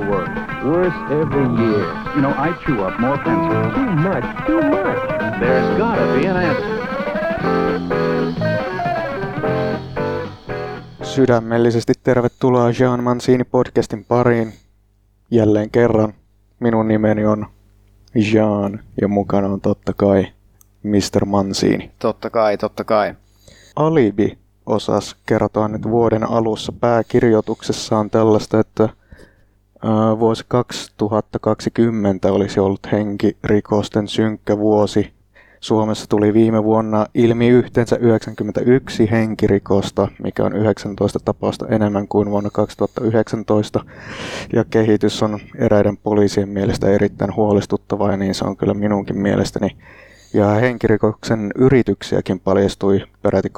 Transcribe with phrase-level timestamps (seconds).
[0.00, 0.32] worst.
[0.64, 1.84] Worse every year.
[2.14, 3.74] You know, I chew up more pencils.
[3.74, 5.00] Too much, too much.
[5.40, 6.80] There's gotta be an answer.
[11.02, 14.52] Sydämellisesti tervetuloa Jean Mancini podcastin pariin.
[15.30, 16.14] Jälleen kerran
[16.60, 17.46] minun nimeni on
[18.32, 20.26] Jean ja mukana on totta kai
[20.82, 21.24] Mr.
[21.24, 21.90] Mancini.
[21.98, 23.14] Totta kai, totta kai.
[23.76, 28.88] Alibi osas kertoa nyt vuoden alussa pääkirjoituksessaan tällaista, että
[30.18, 35.12] vuosi 2020 olisi ollut henkirikosten synkkä vuosi.
[35.60, 42.50] Suomessa tuli viime vuonna ilmi yhteensä 91 henkirikosta, mikä on 19 tapausta enemmän kuin vuonna
[42.50, 43.84] 2019.
[44.52, 49.76] Ja kehitys on eräiden poliisien mielestä erittäin huolestuttava ja niin se on kyllä minunkin mielestäni.
[50.34, 53.48] Ja henkirikoksen yrityksiäkin paljastui peräti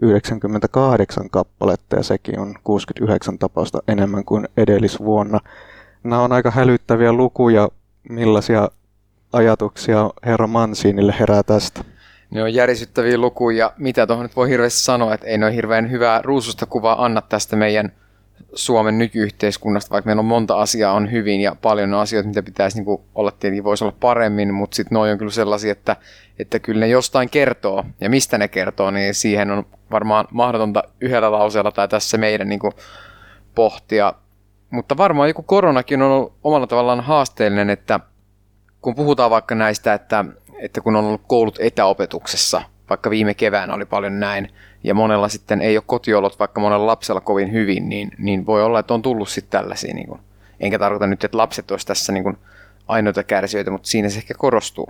[0.00, 5.40] 398 kappaletta ja sekin on 69 tapausta enemmän kuin edellisvuonna.
[6.04, 7.68] Nämä on aika hälyttäviä lukuja.
[8.08, 8.68] Millaisia
[9.32, 11.84] ajatuksia herra Mansiinille herää tästä?
[12.30, 13.72] Ne on järisyttäviä lukuja.
[13.78, 17.22] Mitä tuohon nyt voi hirveästi sanoa, että ei ne ole hirveän hyvää ruususta kuvaa anna
[17.22, 17.92] tästä meidän
[18.54, 22.76] Suomen nykyyhteiskunnasta, vaikka meillä on monta asiaa on hyvin ja paljon on asioita, mitä pitäisi
[22.76, 25.96] niin kuin olla tietenkin voisi olla paremmin, mutta sitten noin on kyllä sellaisia, että,
[26.38, 31.32] että kyllä ne jostain kertoo ja mistä ne kertoo, niin siihen on varmaan mahdotonta yhdellä
[31.32, 32.72] lauseella tai tässä meidän niin kuin
[33.54, 34.14] pohtia.
[34.70, 38.00] Mutta varmaan joku koronakin on ollut omalla tavallaan haasteellinen, että
[38.80, 40.24] kun puhutaan vaikka näistä, että,
[40.58, 44.48] että kun on ollut koulut etäopetuksessa, vaikka viime keväänä oli paljon näin,
[44.84, 48.78] ja monella sitten ei ole kotiolot, vaikka monella lapsella kovin hyvin, niin, niin voi olla,
[48.78, 49.94] että on tullut sitten tällaisia.
[49.94, 50.20] Niin kuin,
[50.60, 52.36] enkä tarkoita nyt, että lapset olisi tässä niin kuin
[52.88, 54.88] ainoita kärsijöitä, mutta siinä se ehkä korostuu.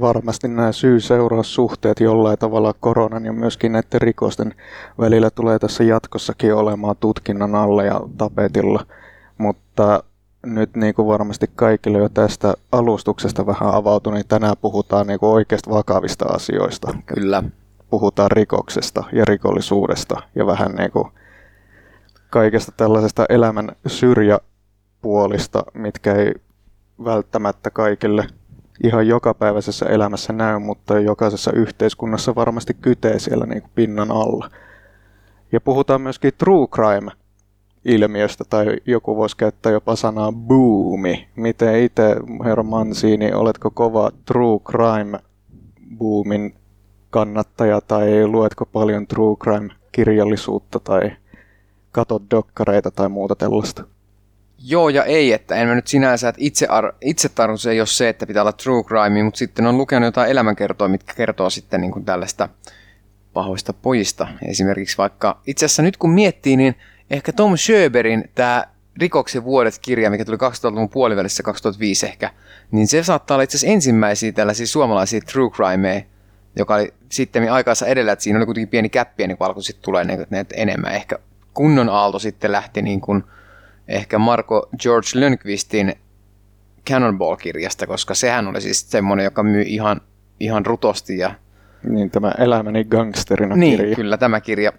[0.00, 4.54] Varmasti nämä syy-seuraussuhteet jollain tavalla koronan ja myöskin näiden rikosten
[4.98, 8.86] välillä tulee tässä jatkossakin olemaan tutkinnan alla ja tapetilla.
[9.38, 10.02] Mutta
[10.46, 15.30] nyt niin kuin varmasti kaikille jo tästä alustuksesta vähän avautui, niin tänään puhutaan niin kuin
[15.30, 16.94] oikeasta vakavista asioista.
[17.06, 17.42] Kyllä.
[17.90, 21.08] Puhutaan rikoksesta ja rikollisuudesta ja vähän niin kuin
[22.30, 26.34] kaikesta tällaisesta elämän syrjäpuolista, mitkä ei
[27.04, 28.26] välttämättä kaikille
[28.84, 34.50] ihan jokapäiväisessä elämässä näy, mutta jokaisessa yhteiskunnassa varmasti kytee siellä niin kuin pinnan alla.
[35.52, 37.10] Ja puhutaan myöskin true crime
[37.84, 41.28] ilmiöstä, tai joku voisi käyttää jopa sanaa boomi.
[41.36, 45.18] Miten itse, herra Mansini, oletko kova true crime
[45.98, 46.54] boomin
[47.10, 51.10] kannattaja, tai luetko paljon true crime-kirjallisuutta, tai
[51.92, 53.84] katot dokkareita tai muuta tällaista?
[54.64, 57.86] Joo ja ei, että en mä nyt sinänsä, että itse, ar- itse tarkoitus ei ole
[57.86, 61.80] se, että pitää olla true crime, mutta sitten on lukenut jotain elämänkertoa, mitkä kertoo sitten
[61.80, 62.48] niin kuin tällaista
[63.32, 64.28] pahoista pojista.
[64.42, 66.74] Esimerkiksi vaikka, itse asiassa nyt kun miettii, niin
[67.10, 68.64] ehkä Tom Schöberin tämä
[68.98, 72.30] Rikoksen vuodet-kirja, mikä tuli 2000-luvun puolivälissä 2005 ehkä,
[72.70, 76.02] niin se saattaa olla itse asiassa ensimmäisiä tällaisia suomalaisia true crimeja,
[76.56, 79.84] joka oli sitten aikaansa edellä, että siinä oli kuitenkin pieni käppi, niin kun alkoi sitten
[79.84, 80.94] tulee näitä enemmän.
[80.94, 81.18] Ehkä
[81.54, 83.24] kunnon aalto sitten lähti niin kuin
[83.88, 85.94] ehkä Marko George Lönnqvistin
[86.90, 90.00] Cannonball-kirjasta, koska sehän oli siis semmoinen, joka myy ihan,
[90.40, 91.18] ihan rutosti.
[91.18, 91.34] Ja...
[91.88, 93.96] Niin tämä Elämäni gangsterina niin, kirja.
[93.96, 94.72] kyllä tämä kirja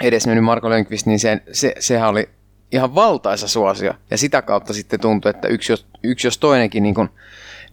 [0.00, 2.28] edesmennyt Marko Lönkvist, niin se, se, sehän oli
[2.72, 3.92] ihan valtaisa suosio.
[4.10, 7.08] Ja sitä kautta sitten tuntui, että yksi jos, yksi jos toinenkin niin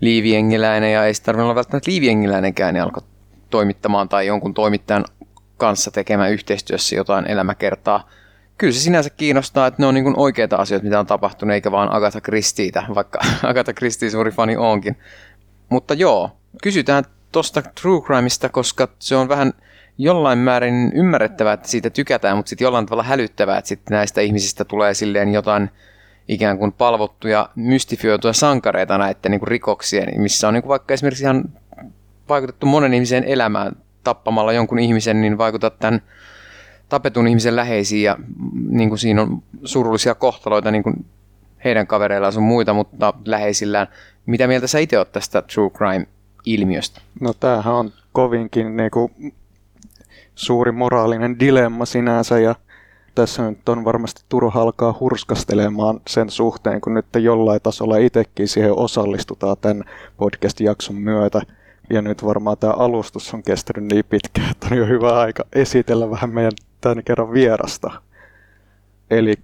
[0.02, 3.04] liiviengiläinen, ja ei sitä tarvinnut olla välttämättä liiviengiläinenkään, niin alkoi
[3.50, 5.06] toimittamaan tai jonkun toimittajan
[5.58, 8.10] kanssa tekemään yhteistyössä jotain elämäkertaa.
[8.58, 11.92] Kyllä se sinänsä kiinnostaa, että ne on niin oikeita asioita, mitä on tapahtunut, eikä vaan
[11.92, 14.98] Agatha Christieitä, vaikka Agatha Christie suuri fani onkin.
[15.70, 16.32] Mutta joo,
[16.64, 19.54] kysytään tuosta True Crimeista, koska se on vähän
[20.02, 24.66] jollain määrin ymmärrettävää, että siitä tykätään, mutta sitten jollain tavalla hälyttävää, että sitten näistä ihmisistä
[24.66, 25.70] tulee silleen jotain
[26.28, 31.24] ikään kuin palvottuja, mystifioituja sankareita näiden niin kuin rikoksien, missä on niin kuin vaikka esimerkiksi
[31.24, 31.44] ihan
[32.30, 36.02] vaikutettu monen ihmisen elämään tappamalla jonkun ihmisen, niin vaikutat tämän
[36.90, 38.18] tapetun ihmisen läheisiin ja
[38.70, 41.06] niin kuin siinä on surullisia kohtaloita niin kuin
[41.64, 43.88] heidän kavereillaan sun muita, mutta läheisillään.
[44.26, 47.02] Mitä mieltä sä itse oot tästä true crime-ilmiöstä?
[47.22, 49.12] No tämähän on kovinkin niin kuin,
[50.40, 52.56] suuri moraalinen dilemma sinänsä ja
[53.16, 58.78] tässä nyt on varmasti turha alkaa hurskastelemaan sen suhteen, kun nyt jollain tasolla itsekin siihen
[58.78, 59.84] osallistutaan tämän
[60.18, 61.42] podcast-jakson myötä.
[61.90, 66.10] Ja nyt varmaan tämä alustus on kestänyt niin pitkään, että on jo hyvä aika esitellä
[66.10, 66.52] vähän meidän
[66.82, 68.02] tämän kerran vierasta.
[69.12, 69.36] Eli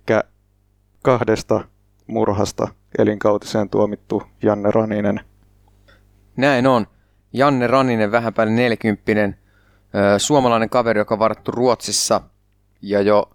[1.01, 1.65] kahdesta
[2.07, 5.19] murhasta elinkautiseen tuomittu Janne Raninen.
[6.37, 6.87] Näin on.
[7.33, 9.44] Janne Raninen, vähän päälle 40
[10.17, 12.21] suomalainen kaveri, joka varattu Ruotsissa
[12.81, 13.29] ja jo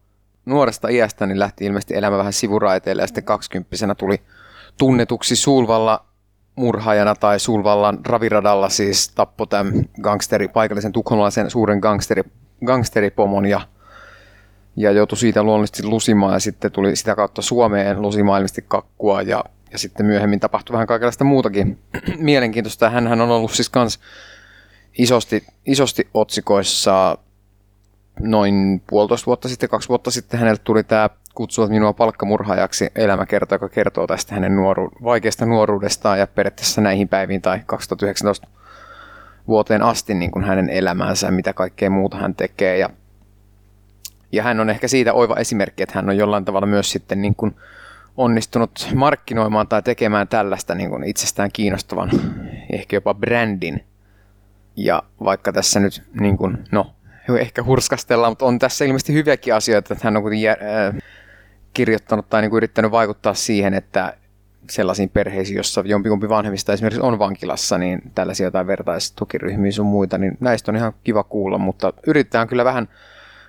[0.46, 4.20] nuoresta iästä niin lähti ilmeisesti elämä vähän sivuraiteille ja sitten kaksikymppisenä tuli
[4.78, 6.04] tunnetuksi Sulvalla
[6.56, 9.72] murhaajana tai Sulvallan raviradalla siis tappo tämän
[10.02, 12.22] gangsteri, paikallisen tukholalaisen suuren gangsteri,
[12.66, 13.60] gangsteripomon ja,
[14.76, 19.44] ja joutui siitä luonnollisesti lusimaan ja sitten tuli sitä kautta Suomeen lusimaan ilmeisesti kakkua ja,
[19.72, 21.78] ja sitten myöhemmin tapahtui vähän kaikenlaista muutakin
[22.16, 22.90] mielenkiintoista.
[22.90, 23.98] Hän on ollut siis kans
[24.98, 27.18] isosti, isosti otsikoissa
[28.20, 33.68] noin puolitoista vuotta sitten, kaksi vuotta sitten hänelle tuli tämä kutsuvat minua palkkamurhaajaksi elämäkerta, joka
[33.68, 38.48] kertoo tästä hänen nuoru- vaikeasta nuoruudestaan ja periaatteessa näihin päiviin tai 2019
[39.48, 42.78] vuoteen asti niin kuin hänen elämäänsä, mitä kaikkea muuta hän tekee.
[42.78, 42.90] Ja,
[44.32, 47.34] ja hän on ehkä siitä oiva esimerkki, että hän on jollain tavalla myös sitten niin
[47.34, 47.56] kuin
[48.16, 52.10] onnistunut markkinoimaan tai tekemään tällaista niin kuin itsestään kiinnostavan,
[52.72, 53.84] ehkä jopa brändin.
[54.76, 56.94] Ja vaikka tässä nyt, niin kuin, no,
[57.38, 60.56] ehkä hurskastellaan, mutta on tässä ilmeisesti hyviäkin asioita, että hän on kuitenkin äh,
[61.74, 64.16] kirjoittanut tai niin kuin yrittänyt vaikuttaa siihen, että
[64.70, 70.36] sellaisiin perheisiin, jossa jompikumpi vanhemmista esimerkiksi on vankilassa, niin tällaisia jotain vertaistukiryhmiä sun muita, niin
[70.40, 72.88] näistä on ihan kiva kuulla, mutta yritetään kyllä vähän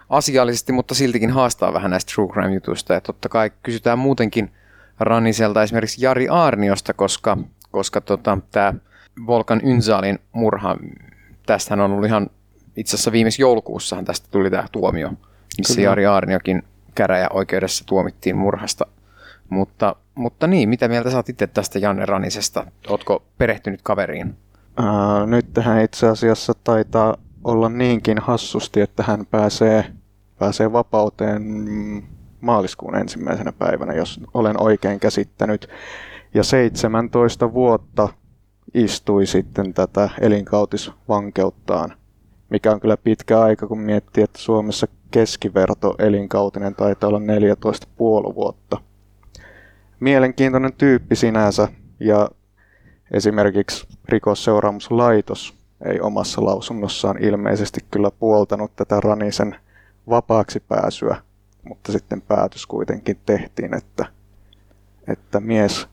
[0.10, 4.52] asiallisesti, mutta siltikin haastaa vähän näistä true crime-jutuista, ja totta kai kysytään muutenkin
[5.00, 7.38] Ranniselta esimerkiksi Jari Aarniosta, koska,
[7.72, 8.74] koska tota, tämä
[9.28, 10.78] Volkan Ynzalin murha,
[11.46, 12.30] tästähän on ollut ihan
[12.76, 15.10] itse asiassa viimeis joulukuussahan tästä tuli tämä tuomio,
[15.58, 15.90] missä Kyllä.
[15.90, 16.64] Jari Aarniokin
[16.96, 18.88] käräjäoikeudessa tuomittiin murhasta.
[19.50, 22.66] Mutta, mutta niin, mitä mieltä sä oot itse tästä Janne Ranisesta?
[22.90, 24.36] Ootko perehtynyt kaveriin?
[24.78, 29.86] Ää, nyt tähän itse asiassa taitaa olla niinkin hassusti, että hän pääsee,
[30.40, 31.44] pääsee vapauteen
[32.42, 35.70] maaliskuun ensimmäisenä päivänä, jos olen oikein käsittänyt.
[36.34, 38.10] Ja 17 vuotta
[38.74, 41.94] istui sitten tätä elinkautisvankeuttaan,
[42.50, 48.78] mikä on kyllä pitkä aika, kun miettii, että Suomessa keskiverto elinkautinen taitaa olla 14,5 vuotta.
[50.00, 51.68] Mielenkiintoinen tyyppi sinänsä
[52.00, 52.30] ja
[53.12, 55.54] esimerkiksi rikosseuraamuslaitos
[55.86, 59.56] ei omassa lausunnossaan ilmeisesti kyllä puoltanut tätä Ranisen
[60.10, 61.18] vapaaksi pääsyä,
[61.64, 64.06] mutta sitten päätös kuitenkin tehtiin, että,
[65.08, 65.88] että mies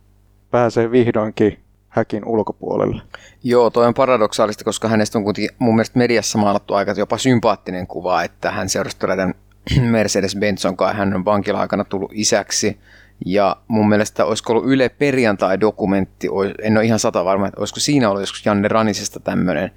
[0.50, 3.02] pääsee vihdoinkin häkin ulkopuolelle.
[3.44, 7.86] Joo, toi on paradoksaalista, koska hänestä on kuitenkin mun mielestä mediassa maalattu aika jopa sympaattinen
[7.86, 9.34] kuva, että hän seurasi tämän
[9.94, 12.78] Mercedes-Benzon kanssa, hän on vankila-aikana tullut isäksi.
[13.26, 16.28] Ja mun mielestä olisiko ollut Yle perjantai-dokumentti,
[16.62, 19.70] en ole ihan sata varma, että olisiko siinä ollut joskus Janne Ranisesta tämmöinen,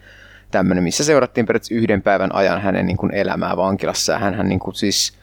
[0.51, 4.13] tämmöinen missä seurattiin periaatteessa yhden päivän ajan hänen niin kuin elämää vankilassa.
[4.13, 5.17] Ja hän niin kuin siis,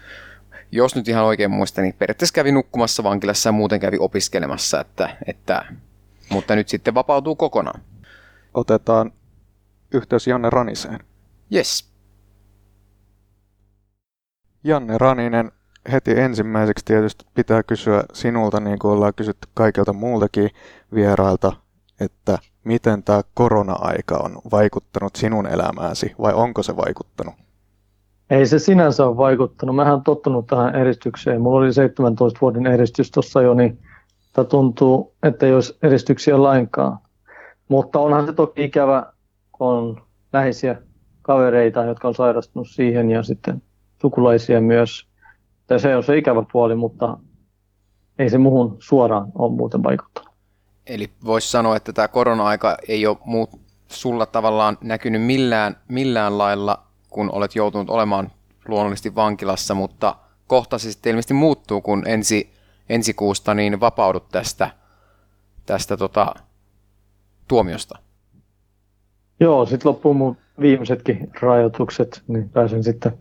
[0.72, 5.16] jos nyt ihan oikein muistan, niin periaatteessa kävi nukkumassa vankilassa ja muuten kävi opiskelemassa, että,
[5.26, 5.64] että
[6.30, 7.80] mutta nyt sitten vapautuu kokonaan.
[8.54, 9.12] Otetaan
[9.94, 11.00] yhteys Janne Raniseen.
[11.54, 11.92] Yes.
[14.64, 15.52] Janne Raninen,
[15.92, 20.50] heti ensimmäiseksi tietysti pitää kysyä sinulta, niin kuin ollaan kysytty kaikilta muultakin
[20.94, 21.52] vierailta,
[22.00, 27.34] että miten tämä korona-aika on vaikuttanut sinun elämääsi, vai onko se vaikuttanut?
[28.30, 29.76] Ei se sinänsä ole vaikuttanut.
[29.76, 31.40] Mähän olen tottunut tähän eristykseen.
[31.40, 33.78] Mulla oli 17 vuoden eristys tuossa jo, niin
[34.28, 36.98] mutta tuntuu, että ei olisi edistyksiä lainkaan.
[37.68, 39.12] Mutta onhan se toki ikävä,
[39.52, 40.02] kun on
[40.32, 40.76] läheisiä
[41.22, 43.62] kavereita, jotka on sairastunut siihen ja sitten
[44.02, 45.06] sukulaisia myös.
[45.70, 47.18] Ja se on se ikävä puoli, mutta
[48.18, 50.30] ei se muuhun suoraan ole muuten vaikuttanut.
[50.86, 53.50] Eli voisi sanoa, että tämä korona-aika ei ole muut,
[53.88, 58.30] sulla tavallaan näkynyt millään, millään lailla, kun olet joutunut olemaan
[58.68, 62.57] luonnollisesti vankilassa, mutta kohta se sitten ilmeisesti muuttuu, kun ensi
[62.88, 64.70] ensi kuusta niin vapaudut tästä,
[65.66, 66.34] tästä tota,
[67.48, 67.98] tuomiosta.
[69.40, 73.18] Joo, sitten loppuu mun viimeisetkin rajoitukset, niin pääsen sitten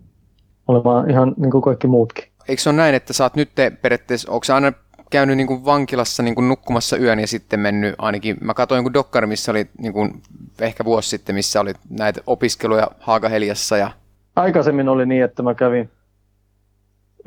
[0.67, 2.25] olemaan ihan niin kuin kaikki muutkin.
[2.47, 4.73] Eikö se ole näin, että sä oot nyt periaatteessa, onko aina
[5.09, 8.93] käynyt niin kuin vankilassa niin kuin nukkumassa yön ja sitten mennyt ainakin, mä katsoin jonkun
[8.93, 10.21] dokkari, missä oli niin kuin
[10.61, 13.91] ehkä vuosi sitten, missä oli näitä opiskeluja Haagaheliassa ja
[14.35, 15.89] Aikaisemmin oli niin, että mä kävin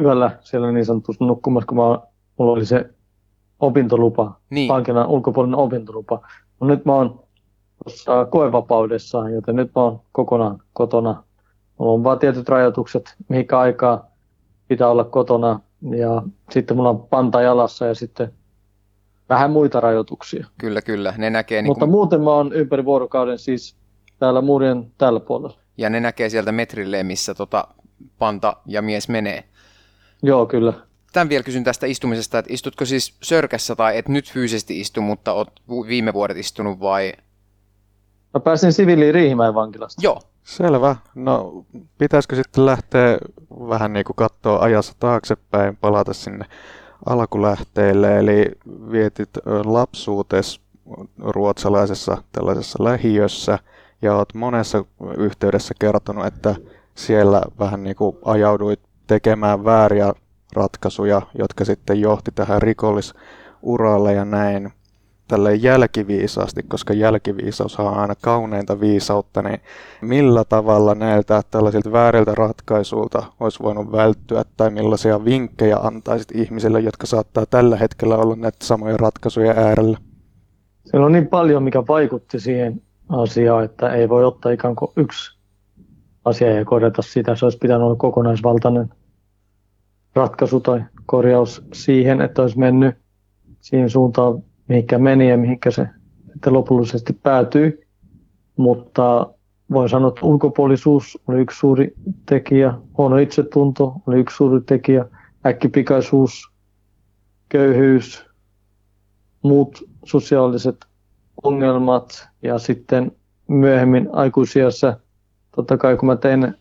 [0.00, 2.09] yöllä siellä niin sanotusti nukkumassa, kun mä
[2.40, 2.90] mulla oli se
[3.60, 4.68] opintolupa, niin.
[4.68, 6.28] vankilan ulkopuolinen opintolupa.
[6.60, 7.24] No nyt mä oon
[7.84, 11.22] tuossa koevapaudessa, joten nyt mä oon kokonaan kotona.
[11.78, 14.06] Mulla on vaan tietyt rajoitukset, mihinkä aikaa
[14.68, 15.60] pitää olla kotona.
[15.90, 18.32] Ja sitten mulla on panta jalassa ja sitten
[19.28, 20.46] vähän muita rajoituksia.
[20.58, 21.14] Kyllä, kyllä.
[21.18, 21.92] Ne näkee niin Mutta kun...
[21.92, 23.76] muuten mä oon ympäri vuorokauden siis
[24.18, 25.58] täällä muurien tällä puolella.
[25.76, 27.64] Ja ne näkee sieltä metrilleen, missä tota
[28.18, 29.44] panta ja mies menee.
[30.22, 30.72] Joo, kyllä
[31.12, 35.32] tämän vielä kysyn tästä istumisesta, että istutko siis sörkässä tai et nyt fyysisesti istu, mutta
[35.32, 35.50] oot
[35.88, 37.12] viime vuodet istunut vai?
[38.34, 40.02] Mä pääsin siviiliin Riihimäen vankilasta.
[40.04, 40.20] Joo.
[40.44, 40.96] Selvä.
[41.14, 41.64] No
[41.98, 43.18] pitäisikö sitten lähteä
[43.50, 46.44] vähän niin kuin katsoa ajassa taaksepäin, palata sinne
[47.06, 48.46] alkulähteille, eli
[48.92, 49.30] vietit
[49.64, 50.60] lapsuutes
[51.18, 53.58] ruotsalaisessa tällaisessa lähiössä
[54.02, 54.84] ja olet monessa
[55.16, 56.54] yhteydessä kertonut, että
[56.94, 60.12] siellä vähän niin kuin ajauduit tekemään vääriä
[60.56, 64.72] ratkaisuja, jotka sitten johti tähän rikollisuralle ja näin
[65.28, 69.60] tälle jälkiviisaasti, koska jälkiviisaus on aina kauneinta viisautta, niin
[70.02, 77.06] millä tavalla näiltä tällaisilta vääriltä ratkaisuilta olisi voinut välttyä tai millaisia vinkkejä antaisit ihmisille, jotka
[77.06, 79.98] saattaa tällä hetkellä olla näitä samoja ratkaisuja äärellä?
[80.84, 85.38] Siellä on niin paljon, mikä vaikutti siihen asiaan, että ei voi ottaa ikään kuin yksi
[86.24, 87.36] asia ja korjata sitä.
[87.36, 88.90] Se olisi pitänyt olla kokonaisvaltainen
[90.14, 92.94] ratkaisu tai korjaus siihen, että olisi mennyt
[93.60, 95.88] siihen suuntaan, mihinkä meni ja mihinkä se
[96.40, 97.86] että lopullisesti päätyi.
[98.56, 99.34] Mutta
[99.72, 101.94] voin sanoa, että ulkopuolisuus oli yksi suuri
[102.26, 105.04] tekijä, huono itsetunto oli yksi suuri tekijä,
[105.46, 106.50] äkkipikaisuus,
[107.48, 108.26] köyhyys,
[109.42, 110.76] muut sosiaaliset
[111.42, 113.12] ongelmat ja sitten
[113.48, 114.96] myöhemmin aikuisiassa,
[115.56, 116.54] totta kai kun mä tein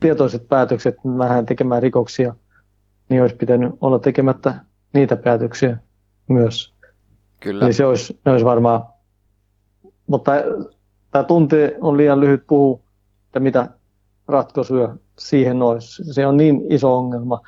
[0.00, 2.34] tietoiset päätökset vähän tekemään rikoksia,
[3.12, 4.54] niin olisi pitänyt olla tekemättä
[4.94, 5.76] niitä päätöksiä
[6.28, 6.74] myös.
[7.40, 7.64] Kyllä.
[7.64, 8.84] Eli se olisi, ne olisi varmaan,
[10.06, 10.32] mutta
[11.10, 12.82] tämä tunti on liian lyhyt puhu,
[13.26, 13.68] että mitä
[14.28, 16.14] ratkaisuja siihen olisi.
[16.14, 17.40] Se on niin iso ongelma.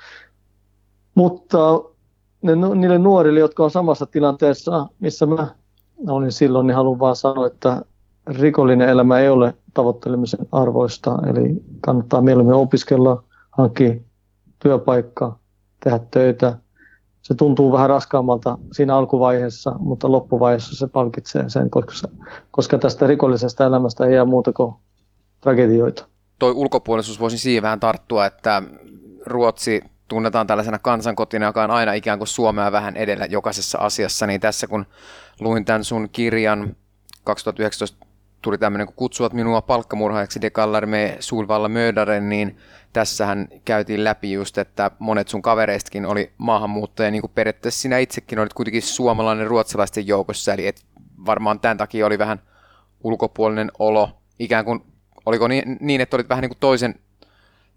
[1.14, 1.58] Mutta
[2.42, 5.54] ne, niille nuorille, jotka on samassa tilanteessa, missä mä
[6.08, 7.82] olin silloin, niin haluan vaan sanoa, että
[8.26, 11.18] rikollinen elämä ei ole tavoittelemisen arvoista.
[11.26, 13.94] Eli kannattaa mieluummin opiskella, hankkia
[14.58, 15.38] työpaikkaa,
[15.84, 16.58] tehdä töitä.
[17.22, 22.08] Se tuntuu vähän raskaammalta siinä alkuvaiheessa, mutta loppuvaiheessa se palkitsee sen, koska,
[22.50, 24.74] koska tästä rikollisesta elämästä ei jää muuta kuin
[25.40, 26.06] tragedioita.
[26.38, 28.62] Toi ulkopuolisuus voisin siihen vähän tarttua, että
[29.26, 34.40] Ruotsi tunnetaan tällaisena kansankotina, joka on aina ikään kuin Suomea vähän edellä jokaisessa asiassa, niin
[34.40, 34.86] tässä kun
[35.40, 36.76] luin tämän sun kirjan
[37.24, 38.03] 2019
[38.44, 42.56] tuli tämmöinen, kun kutsuvat minua palkkamurhaajaksi de Kallarme Sulvalla Mördaren, niin
[42.92, 48.38] tässähän käytiin läpi just, että monet sun kavereistakin oli maahanmuuttajia, niin kuin periaatteessa sinä itsekin
[48.38, 50.84] olit kuitenkin suomalainen ruotsalaisten joukossa, eli et
[51.26, 52.40] varmaan tämän takia oli vähän
[53.04, 54.80] ulkopuolinen olo, ikään kuin,
[55.26, 56.94] oliko niin, niin että olit vähän niin kuin toisen,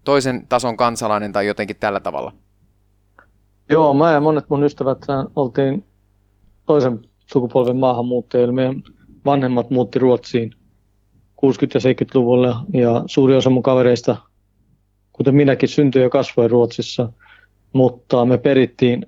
[0.04, 2.32] toisen tason kansalainen tai jotenkin tällä tavalla?
[3.70, 4.98] Joo, mä ja monet mun ystävät
[5.36, 5.84] oltiin
[6.66, 8.82] toisen sukupolven maahanmuuttajia, meidän
[9.24, 10.57] vanhemmat muutti Ruotsiin
[11.38, 11.40] 60-
[11.74, 14.16] ja 70-luvulla ja suuri osa mun kavereista,
[15.12, 17.12] kuten minäkin, syntyi ja kasvoi Ruotsissa,
[17.72, 19.06] mutta me perittiin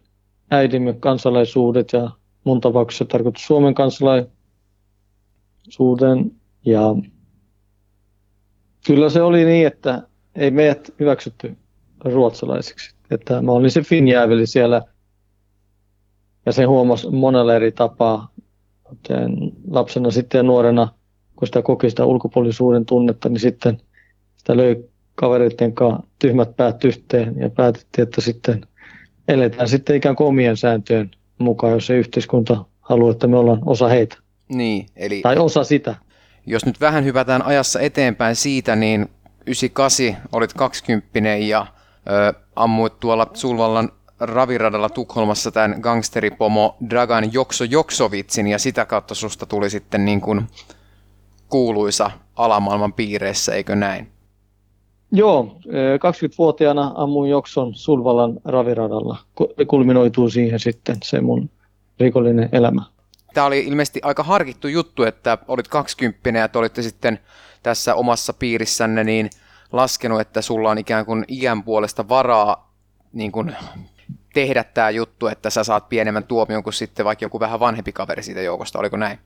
[0.50, 2.10] äidimme kansalaisuudet ja
[2.44, 4.30] mun tapauksessa tarkoitus Suomen kansalaisuuden
[6.64, 6.94] ja
[8.86, 10.02] kyllä se oli niin, että
[10.34, 11.56] ei meidät hyväksytty
[12.04, 12.94] ruotsalaisiksi.
[13.10, 14.82] Että mä olin se finjääveli siellä
[16.46, 18.28] ja se huomasi monella eri tapaa.
[19.70, 20.88] Lapsena sitten ja nuorena,
[21.40, 23.80] kun sitä koki sitä ulkopuolisuuden tunnetta, niin sitten
[24.36, 28.60] sitä löi kavereiden kanssa tyhmät päät yhteen ja päätettiin, että sitten
[29.28, 33.88] eletään sitten ikään kuin omien sääntöjen mukaan, jos se yhteiskunta haluaa, että me ollaan osa
[33.88, 34.16] heitä.
[34.48, 35.20] Niin, eli...
[35.20, 35.94] Tai osa sitä.
[36.46, 39.08] Jos nyt vähän hypätään ajassa eteenpäin siitä, niin
[39.46, 41.66] 98 olit 20 ja
[42.10, 43.88] ö, ammuit tuolla Sulvallan
[44.20, 50.46] raviradalla Tukholmassa tämän gangsteripomo Dragan Jokso Joksovitsin ja sitä kautta susta tuli sitten niin kuin
[51.50, 54.12] kuuluisa alamaailman piireissä, eikö näin?
[55.12, 59.16] Joo, 20-vuotiaana ammuin Jokson Sulvalan raviradalla.
[59.66, 61.50] Kulminoituu siihen sitten se mun
[62.00, 62.82] rikollinen elämä.
[63.34, 67.18] Tämä oli ilmeisesti aika harkittu juttu, että olit 20 ja te olitte sitten
[67.62, 69.30] tässä omassa piirissänne niin
[69.72, 72.74] laskenut, että sulla on ikään kuin iän puolesta varaa
[73.12, 73.56] niin kuin
[74.34, 78.22] tehdä tämä juttu, että sä saat pienemmän tuomion kuin sitten vaikka joku vähän vanhempi kaveri
[78.22, 79.18] siitä joukosta, oliko näin?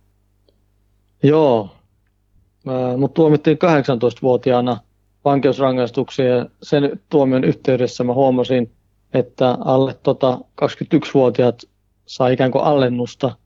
[1.22, 1.70] Joo,
[2.96, 4.80] mut tuomittiin 18-vuotiaana
[5.24, 8.70] vankeusrangaistukseen ja sen tuomion yhteydessä mä huomasin,
[9.14, 11.62] että alle tota 21-vuotiaat
[12.06, 13.36] saa ikään kuin allennusta,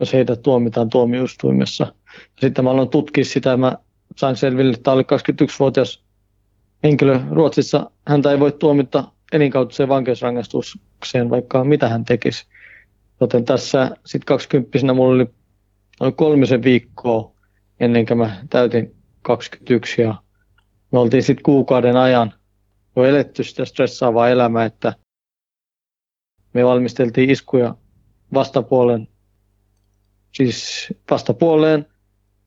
[0.00, 1.94] jos heitä tuomitaan tuomioistuimessa.
[2.40, 3.78] Sitten mä aloin tutkia sitä mä
[4.16, 6.04] sain selville, että alle 21-vuotias
[6.82, 12.46] henkilö Ruotsissa, häntä ei voi tuomita elinkautiseen vankeusrangaistukseen, vaikka mitä hän tekisi.
[13.20, 15.26] Joten tässä sitten 20 mulla oli
[16.00, 17.33] noin kolmisen viikkoa
[17.80, 20.14] ennen kuin mä täytin 21 ja
[20.92, 22.32] me oltiin sitten kuukauden ajan
[22.96, 24.92] jo eletty sitä stressaavaa elämää, että
[26.52, 27.74] me valmisteltiin iskuja
[28.34, 29.08] vastapuolen,
[30.32, 31.86] siis vastapuoleen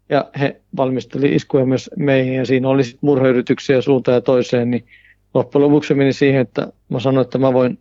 [0.10, 4.88] ja he valmisteli iskuja myös meihin ja siinä oli murhayrityksiä suuntaan ja toiseen, niin
[5.34, 7.79] loppujen lopuksi meni siihen, että mä sanoin, että mä voin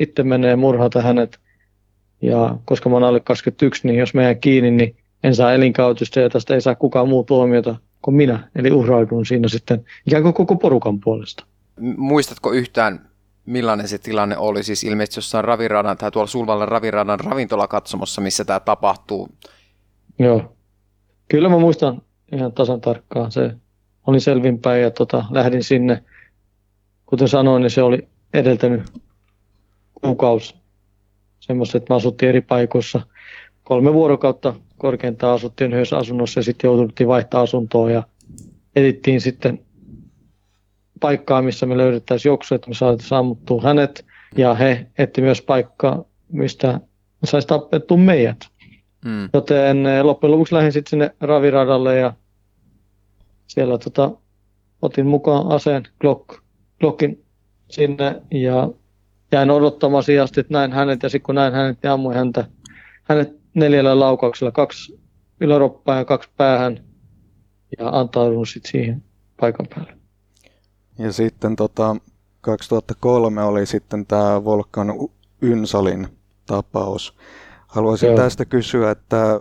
[0.00, 1.38] itse ja murhata hänet.
[2.22, 6.20] Ja koska mä oon alle 21, niin jos mä jään kiinni, niin en saa elinkautusta
[6.20, 8.50] ja tästä ei saa kukaan muu tuomiota kuin minä.
[8.56, 11.44] Eli uhraudun siinä sitten ikään kuin koko porukan puolesta.
[11.96, 13.08] Muistatko yhtään,
[13.46, 14.62] millainen se tilanne oli?
[14.62, 19.28] Siis ilmeisesti jossain raviradan tai tuolla Sulvalla raviradan ravintolakatsomossa, missä tämä tapahtuu.
[20.18, 20.56] Joo.
[21.28, 23.32] Kyllä mä muistan ihan tasan tarkkaan.
[23.32, 23.54] Se
[24.06, 26.04] oli selvinpäin ja tota, lähdin sinne.
[27.06, 28.82] Kuten sanoin, niin se oli edeltänyt
[30.02, 30.54] kuukausi
[31.40, 33.00] semmoista, että me asuttiin eri paikoissa.
[33.68, 38.02] Kolme vuorokautta korkeintaan asuttiin yhdessä asunnossa ja sitten jouduttiin vaihtaa asuntoa ja
[38.76, 39.60] etittiin sitten
[41.00, 44.04] paikkaa, missä me löydettäisiin joksu, että me saatiin sammuttua hänet
[44.36, 46.80] ja he etti myös paikkaa, mistä
[47.24, 48.38] saisi tappettua meidät.
[49.04, 49.28] Mm.
[49.32, 52.12] Joten eh, loppujen lopuksi lähdin sitten sinne raviradalle ja
[53.46, 54.10] siellä tota,
[54.82, 56.28] otin mukaan aseen Glock,
[56.80, 57.24] Glockin
[57.70, 58.68] sinne ja
[59.32, 62.44] jäin odottamaan asti, että näin hänet ja sitten kun näin hänet, niin ammuin häntä,
[63.04, 65.00] hänet neljällä laukauksella, kaksi
[65.40, 66.84] yläroppaa ja kaksi päähän
[67.78, 69.02] ja antaudun sitten siihen
[69.40, 69.92] paikan päälle.
[70.98, 71.96] Ja sitten tota,
[72.40, 74.92] 2003 oli sitten tämä Volkan
[75.42, 76.08] Ynsalin
[76.46, 77.14] tapaus.
[77.66, 78.16] Haluaisin Joo.
[78.16, 79.40] tästä kysyä, että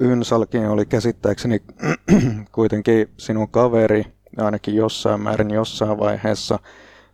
[0.00, 1.62] Ynsalkin oli käsittääkseni
[2.52, 4.04] kuitenkin sinun kaveri,
[4.36, 6.58] ainakin jossain määrin jossain vaiheessa,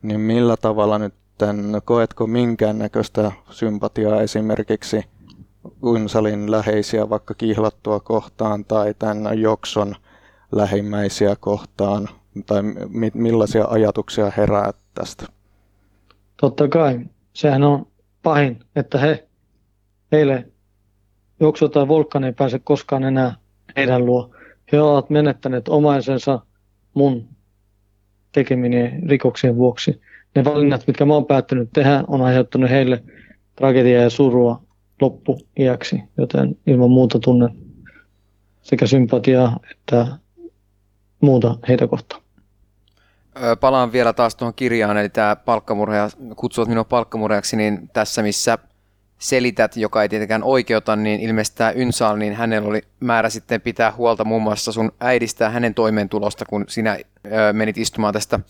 [0.03, 1.15] niin millä tavalla nyt
[1.85, 5.05] koetko minkäännäköistä sympatiaa esimerkiksi
[5.95, 9.97] Ynsalin läheisiä vaikka kihlattua kohtaan tai tämän Jokson
[10.53, 12.09] lähimmäisiä kohtaan,
[12.47, 15.27] tai mi- millaisia ajatuksia herää tästä?
[16.41, 17.01] Totta kai.
[17.33, 17.87] Sehän on
[18.23, 19.29] pahin, että he,
[20.13, 20.47] heille
[21.41, 23.35] Jokso tai Volkan ei pääse koskaan enää
[23.77, 24.31] heidän luo.
[24.73, 26.41] He ovat menettäneet omaisensa
[26.95, 27.29] mun
[28.33, 30.01] tekeminen rikoksien vuoksi.
[30.35, 33.03] Ne valinnat, mitkä mä oon päättänyt tehdä, on aiheuttanut heille
[33.57, 34.63] tragediaa ja surua
[35.01, 37.51] loppuiäksi, joten ilman muuta tunnen
[38.63, 40.07] sekä sympatiaa että
[41.21, 42.23] muuta heitä kohtaan.
[43.61, 48.59] Palaan vielä taas tuohon kirjaan, eli tämä palkkamurha, kutsuvat minua palkkamurhajaksi, niin tässä missä
[49.19, 53.93] selität, joka ei tietenkään oikeuta, niin ilmeisesti tämä Ynsal, niin hänellä oli määrä sitten pitää
[53.93, 56.99] huolta muun muassa sun äidistä ja hänen toimeentulosta, kun sinä
[57.53, 58.41] menit istumaan tästä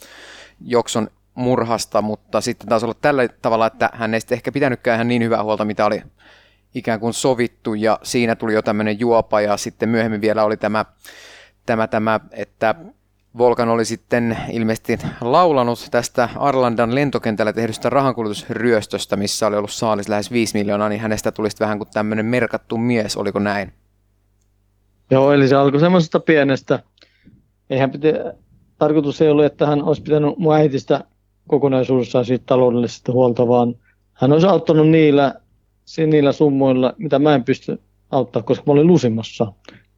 [0.60, 5.08] Jokson murhasta, mutta sitten taas olla tällä tavalla, että hän ei sitten ehkä pitänytkään ihan
[5.08, 6.02] niin hyvää huolta, mitä oli
[6.74, 10.84] ikään kuin sovittu, ja siinä tuli jo tämmöinen juopa, ja sitten myöhemmin vielä oli tämä,
[11.66, 12.74] tämä, tämä että
[13.38, 20.32] Volkan oli sitten ilmeisesti laulanut tästä Arlandan lentokentällä tehdystä rahankulutusryöstöstä, missä oli ollut saalis lähes
[20.32, 23.72] 5 miljoonaa, niin hänestä tuli vähän kuin tämmöinen merkattu mies, oliko näin?
[25.10, 26.82] Joo, eli se alkoi semmoisesta pienestä.
[27.70, 28.34] Eihän pitä,
[28.78, 31.04] tarkoitus ei ollut, että hän olisi pitänyt mun äitistä
[31.48, 33.74] kokonaisuudessaan siitä taloudellisesta huolta, vaan
[34.12, 35.34] hän olisi auttanut niillä,
[35.98, 39.52] niillä summoilla, mitä mä en pysty auttaa, koska mä olin lusimassa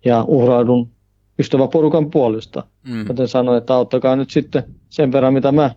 [0.05, 0.91] ja uhraudun
[1.39, 2.67] ystäväporukan puolesta.
[2.89, 3.07] Mm.
[3.09, 5.71] Joten sanoin, että auttakaa nyt sitten sen verran, mitä mä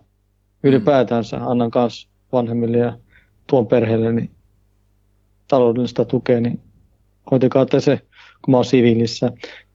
[0.62, 2.98] ylipäätänsä annan kanssa vanhemmille ja
[3.46, 4.30] tuon perheelle niin
[5.48, 6.60] taloudellista tukea, niin
[7.30, 8.00] hoitakaa te se,
[8.44, 9.32] kun mä oon siviilissä.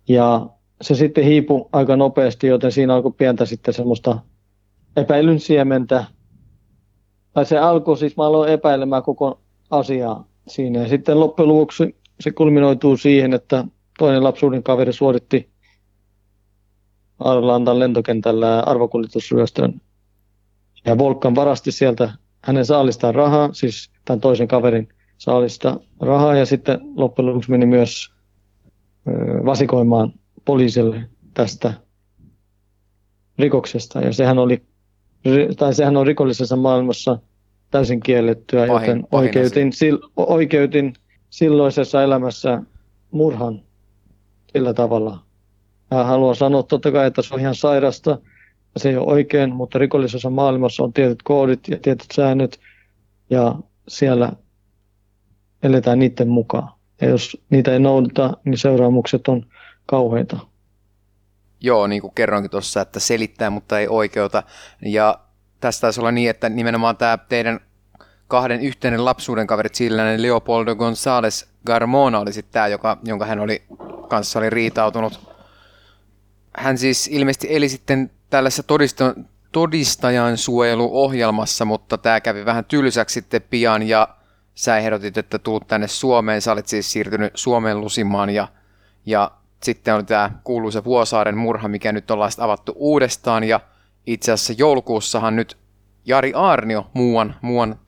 [0.08, 0.48] Ja
[0.82, 4.20] se sitten hiipui aika nopeasti, joten siinä alkoi pientä sitten semmoista
[4.96, 6.06] epäilyn siementä.
[7.34, 10.88] Tai se alkoi, siis mä aloin epäilemään koko asiaa siinä.
[10.88, 13.66] Sitten loppujen lopuksi se kulminoituu siihen, että
[14.00, 15.50] toinen lapsuuden kaveri suoritti
[17.20, 19.82] Arlandan lentokentällä arvokuljetusryöstön.
[20.86, 22.12] Ja Volkan varasti sieltä
[22.44, 28.14] hänen saalistaan rahaa, siis tämän toisen kaverin saalista rahaa, ja sitten loppujen lopuksi meni myös
[29.46, 30.14] vasikoimaan
[30.46, 31.74] poliisille tästä
[33.40, 34.00] rikoksesta.
[34.00, 34.66] Ja sehän, oli,
[35.58, 37.20] tai sehän on rikollisessa maailmassa
[37.72, 40.94] täysin kiellettyä, pahin, joten oikeutin, sil, oikeutin
[41.30, 42.62] silloisessa elämässä
[43.12, 43.62] murhan
[44.54, 45.20] sillä tavalla
[45.92, 48.12] Mä haluan sanoa totta kai, että se on ihan sairasta
[48.74, 52.60] ja se ei ole oikein, mutta rikollisessa maailmassa on tietyt koodit ja tietyt säännöt
[53.30, 53.56] ja
[53.88, 54.32] siellä
[55.64, 56.74] eletään niiden mukaan.
[57.02, 59.46] Ja jos niitä ei noudata, niin seuraamukset on
[59.86, 60.40] kauheita.
[61.62, 64.44] Joo, niin kuin kerroinkin tuossa, että selittää, mutta ei oikeuta.
[64.82, 65.20] Ja
[65.62, 67.60] tästä taisi olla niin, että nimenomaan tämä teidän
[68.28, 73.63] kahden yhteinen lapsuuden kaverit sillä, Leopoldo González Garmona oli sitten tämä, joka, jonka hän oli
[74.10, 75.32] kanssa oli riitautunut
[76.58, 79.15] hän siis ilmeisesti eli sitten tällaisessa todista,
[79.52, 84.08] todistajan suojeluohjelmassa, mutta tämä kävi vähän tylsäksi sitten pian ja
[84.56, 86.41] sä ehdotit, että tuut tänne Suomeen.
[86.41, 88.47] Sä olit siis siirtynyt Suomeen lusimaan ja,
[89.06, 89.32] ja
[89.63, 93.43] sitten oli tämä kuuluisa Vuosaaren murha, mikä nyt ollaan avattu uudestaan.
[93.43, 93.60] Ja
[94.08, 95.58] itse asiassa joulukuussahan nyt
[96.06, 97.80] Jari Aarnio, muuan, muuan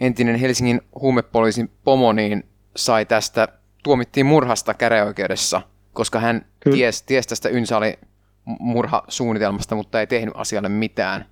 [0.00, 2.44] entinen Helsingin huumepoliisin pomo, niin
[2.76, 3.48] sai tästä,
[3.82, 7.98] tuomittiin murhasta käräjäoikeudessa, koska hän ties, ties tästä Ynsaali
[8.44, 11.24] murhasuunnitelmasta, mutta ei tehnyt asialle mitään.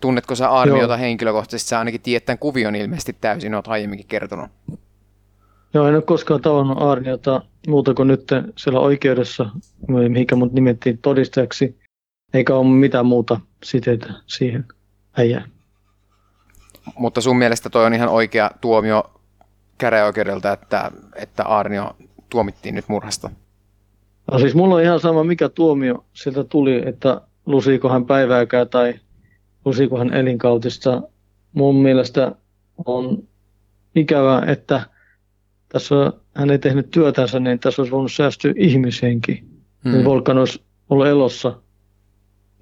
[0.00, 0.98] Tunnetko sä Arniota Joo.
[0.98, 1.68] henkilökohtaisesti?
[1.68, 4.50] Sä ainakin tiedät tämän kuvion ilmeisesti täysin, oot aiemminkin kertonut.
[5.74, 9.50] Joo, en ole koskaan tavannut Arniota muuta kuin nyt siellä oikeudessa,
[9.88, 11.78] mihinkä mut nimettiin todistajaksi,
[12.34, 14.64] eikä ole mitään muuta siteitä siihen
[15.18, 15.50] äijään.
[16.96, 19.20] Mutta sun mielestä toi on ihan oikea tuomio
[19.78, 21.96] käräjäoikeudelta, että, että Arnio
[22.28, 23.30] tuomittiin nyt murhasta?
[24.32, 28.94] No siis mulla on ihan sama, mikä tuomio sieltä tuli, että lusiiko hän päivääkään tai
[29.64, 31.02] lusiiko hän elinkautista.
[31.52, 32.32] Mun mielestä
[32.84, 33.28] on
[33.94, 34.86] ikävää, että
[35.68, 35.94] tässä
[36.34, 39.44] hän ei tehnyt työtänsä, niin tässä olisi voinut säästyä ihmishenki.
[39.84, 40.04] Hmm.
[40.04, 41.60] Volkan olisi ollut elossa,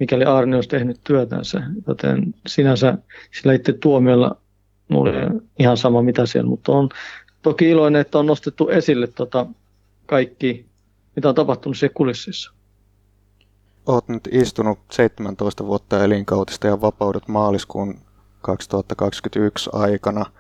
[0.03, 1.63] mikäli Arni olisi tehnyt työtänsä.
[1.87, 2.99] Joten sinänsä
[3.41, 4.37] sillä itse tuomiolla
[4.89, 5.13] mulle
[5.59, 6.89] ihan sama mitä siellä, mutta on
[7.43, 9.47] toki iloinen, että on nostettu esille tota
[10.07, 10.67] kaikki,
[11.17, 12.53] mitä on tapahtunut siellä kulississa.
[13.87, 17.99] Olet nyt istunut 17 vuotta elinkautista ja vapaudut maaliskuun
[18.41, 20.27] 2021 aikana–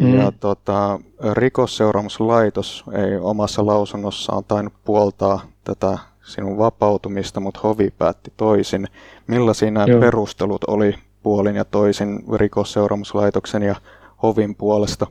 [0.00, 0.18] Mm.
[0.18, 1.00] Ja tota,
[1.32, 8.86] rikosseuraamuslaitos ei omassa lausunnossaan tainnut puoltaa tätä sinun vapautumista, mutta hovi päätti toisin.
[9.26, 10.00] Millaisia nämä Joo.
[10.00, 13.74] perustelut oli puolin ja toisin rikosseuraamuslaitoksen ja
[14.22, 15.06] hovin puolesta?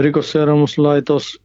[0.00, 1.42] Rikosseuraamuslaitos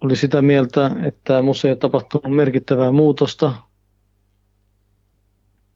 [0.00, 3.52] oli sitä mieltä, että museo ei tapahtunut merkittävää muutosta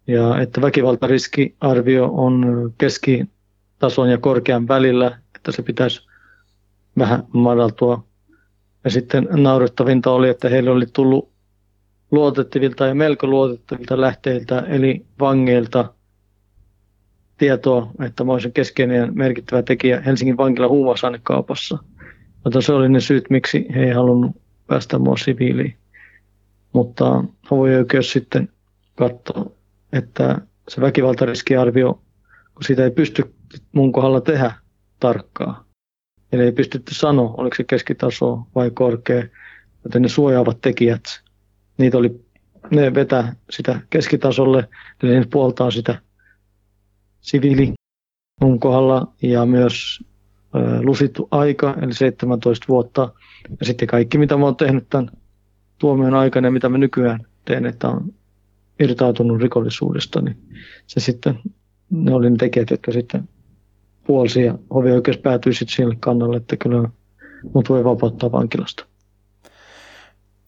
[0.06, 2.44] ja että väkivaltariskiarvio on
[2.78, 3.26] keski
[3.78, 6.06] tason ja korkean välillä, että se pitäisi
[6.98, 8.04] vähän madaltua.
[8.86, 11.30] Ja sitten naurettavinta oli, että heille oli tullut
[12.10, 15.94] luotettavilta ja melko luotettavilta lähteiltä, eli vangeilta,
[17.38, 21.78] tietoa, että mä olisin keskeinen merkittävä tekijä Helsingin vankila huumausainekaupassa.
[22.44, 25.76] Mutta se oli ne syyt, miksi he ei halunnut päästä mua siviiliin.
[26.72, 28.48] Mutta hovioikeus sitten
[28.94, 29.44] katsoi,
[29.92, 31.94] että se väkivaltariskiarvio,
[32.54, 33.34] kun sitä ei pysty
[33.72, 34.52] mun kohdalla tehdä
[35.00, 35.65] tarkkaa.
[36.36, 39.24] Eli ei pystytty sanoa, oliko se keskitaso vai korkea,
[39.84, 41.02] joten ne suojaavat tekijät,
[41.78, 42.20] niitä oli,
[42.70, 44.68] ne vetää sitä keskitasolle,
[45.02, 46.00] eli ne puoltaa sitä
[47.20, 47.72] siviili
[48.60, 50.04] kohdalla ja myös
[50.82, 53.12] lusittu aika, eli 17 vuotta.
[53.60, 55.10] Ja sitten kaikki, mitä mä oon tehnyt tämän
[55.78, 58.14] tuomion aikana ja mitä mä nykyään teen, että on
[58.80, 60.36] irtautunut rikollisuudesta, niin
[60.86, 61.38] se sitten,
[61.90, 63.28] ne oli ne tekijät, jotka sitten
[64.06, 66.88] puolsi ja hovioikeus päätyi sitten sille kannalle, että kyllä
[67.54, 68.86] mut voi vapauttaa vankilasta.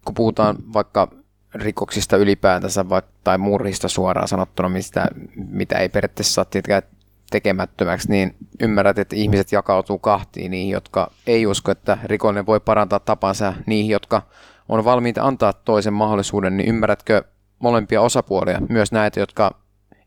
[0.04, 1.08] Kun puhutaan vaikka
[1.54, 2.84] rikoksista ylipäätänsä
[3.24, 6.82] tai murhista suoraan sanottuna, mistä, mitä ei periaatteessa saa tietenkään
[7.30, 13.00] tekemättömäksi, niin ymmärrät, että ihmiset jakautuu kahtiin niihin, jotka ei usko, että rikollinen voi parantaa
[13.00, 14.22] tapansa, niihin, jotka
[14.68, 17.24] on valmiita antaa toisen mahdollisuuden, niin ymmärrätkö
[17.58, 19.54] molempia osapuolia, myös näitä, jotka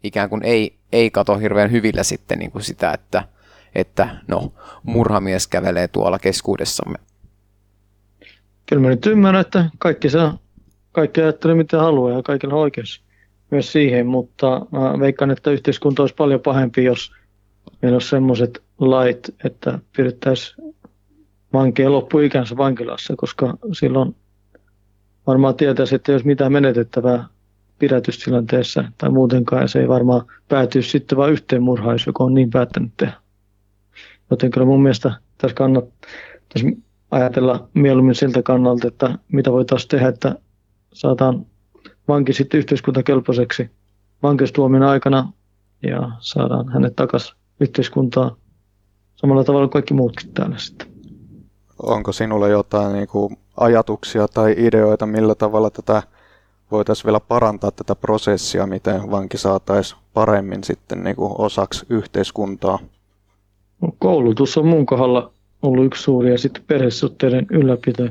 [0.04, 3.24] ikään kuin ei, ei kato hirveän hyvillä sitten niin kuin sitä, että
[3.76, 4.54] että no,
[4.84, 6.98] murhamies kävelee tuolla keskuudessamme.
[8.70, 10.38] Kyllä mä nyt ymmärrän, että kaikki saa,
[10.92, 13.04] kaikki ajattelee mitä haluaa ja kaikilla on oikeus
[13.52, 17.12] myös siihen, mutta mä veikkaan, että yhteiskunta olisi paljon pahempi, jos
[17.82, 20.76] meillä olisi semmoiset lait, että pidettäisiin
[21.54, 24.16] vankeja loppuikänsä vankilassa, koska silloin
[25.28, 27.26] varmaan tietäisi, että jos mitään menetettävää
[27.80, 32.34] pidätystilanteessa tai muutenkaan, ja se ei varmaan päätyisi sitten vain yhteen murhaan, jos joku on
[32.34, 33.21] niin päättänyt tehdä.
[34.32, 40.36] Joten kyllä mun mielestä tässä kannattaisi ajatella mieluummin siltä kannalta, että mitä voitaisiin tehdä, että
[40.94, 41.46] saadaan
[42.08, 43.70] vanki sitten yhteiskuntakelpoiseksi
[44.24, 45.34] vankeustuomion aikana
[45.84, 48.32] ja saadaan hänet takaisin yhteiskuntaan
[49.16, 50.88] samalla tavalla kuin kaikki muutkin täällä sitten.
[51.84, 56.04] Onko sinulla jotain niin kuin ajatuksia tai ideoita, millä tavalla tätä
[56.72, 62.80] voitaisiin vielä parantaa tätä prosessia, miten vanki saataisiin paremmin sitten niin kuin osaksi yhteiskuntaa?
[64.00, 68.10] Koulutus on mun kohdalla ollut yksi suuri ja sitten perhesuhteiden ylläpito.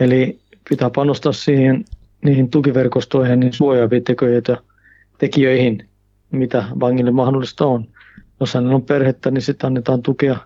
[0.00, 1.84] Eli pitää panostaa siihen,
[2.24, 4.04] niihin tukiverkostoihin, niin suojaaviin
[5.18, 5.88] tekijöihin,
[6.30, 7.88] mitä vangille mahdollista on.
[8.40, 10.36] Jos hänellä on perhettä, niin sitten annetaan tukea,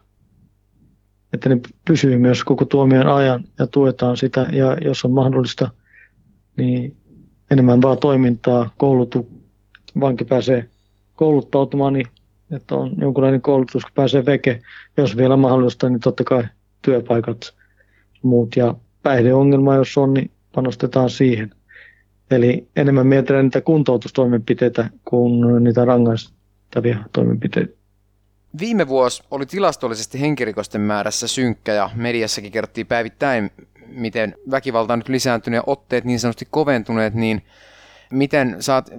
[1.33, 4.47] että ne pysyy myös koko tuomion ajan ja tuetaan sitä.
[4.53, 5.71] Ja jos on mahdollista,
[6.57, 6.97] niin
[7.51, 9.29] enemmän vaan toimintaa, koulutu,
[10.01, 10.69] vanki pääsee
[11.15, 12.07] kouluttautumaan, niin
[12.51, 14.61] että on jonkunlainen koulutus, kun pääsee veke.
[14.97, 16.45] Jos vielä mahdollista, niin totta kai
[16.83, 17.55] työpaikat
[18.23, 21.51] muut ja päihdeongelma, jos on, niin panostetaan siihen.
[22.31, 27.77] Eli enemmän mietitään niitä kuntoutustoimenpiteitä kuin niitä rangaistavia toimenpiteitä.
[28.61, 33.51] Viime vuosi oli tilastollisesti henkirikosten määrässä synkkä ja mediassakin kerrottiin päivittäin,
[33.87, 37.43] miten väkivalta on nyt lisääntynyt ja otteet niin sanotusti koventuneet, niin
[38.11, 38.91] Miten oot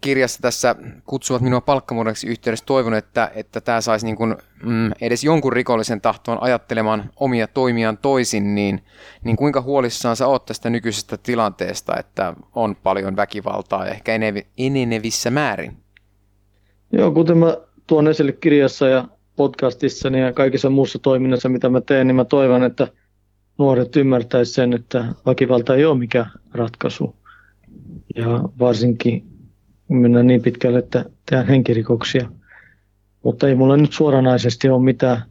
[0.00, 5.24] kirjassa tässä kutsuvat minua palkkamuodoksi yhteydessä toivonut, että, että tämä saisi niin kuin, mm, edes
[5.24, 8.82] jonkun rikollisen tahtoon ajattelemaan omia toimiaan toisin, niin,
[9.24, 14.12] niin kuinka huolissaan sä oot tästä nykyisestä tilanteesta, että on paljon väkivaltaa ehkä
[14.58, 15.76] enenevissä määrin?
[16.92, 22.06] Joo, kuten mä tuon esille kirjassa ja podcastissa ja kaikissa muussa toiminnassa, mitä mä teen,
[22.06, 22.88] niin mä toivon, että
[23.58, 27.16] nuoret ymmärtäisivät sen, että väkivalta ei ole mikään ratkaisu
[28.16, 28.26] ja
[28.58, 29.26] varsinkin
[29.88, 32.28] mennään niin pitkälle, että tehdään henkirikoksia.
[33.22, 35.22] Mutta ei mulla nyt suoranaisesti ole mitään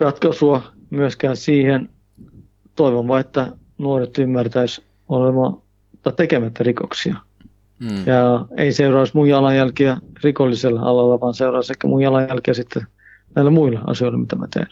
[0.00, 1.88] ratkaisua myöskään siihen.
[2.76, 5.56] Toivon vain, että nuoret ymmärtäisi olemaan
[6.16, 7.16] tekemättä rikoksia.
[7.80, 8.06] Hmm.
[8.06, 12.86] Ja ei seuraisi mun jalanjälkiä rikollisella alalla, vaan seuraisi ehkä mun jalanjälkiä sitten
[13.34, 14.66] näillä muilla asioilla, mitä mä teen.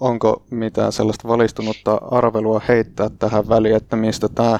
[0.00, 4.58] Onko mitään sellaista valistunutta arvelua heittää tähän väliin, että mistä tämä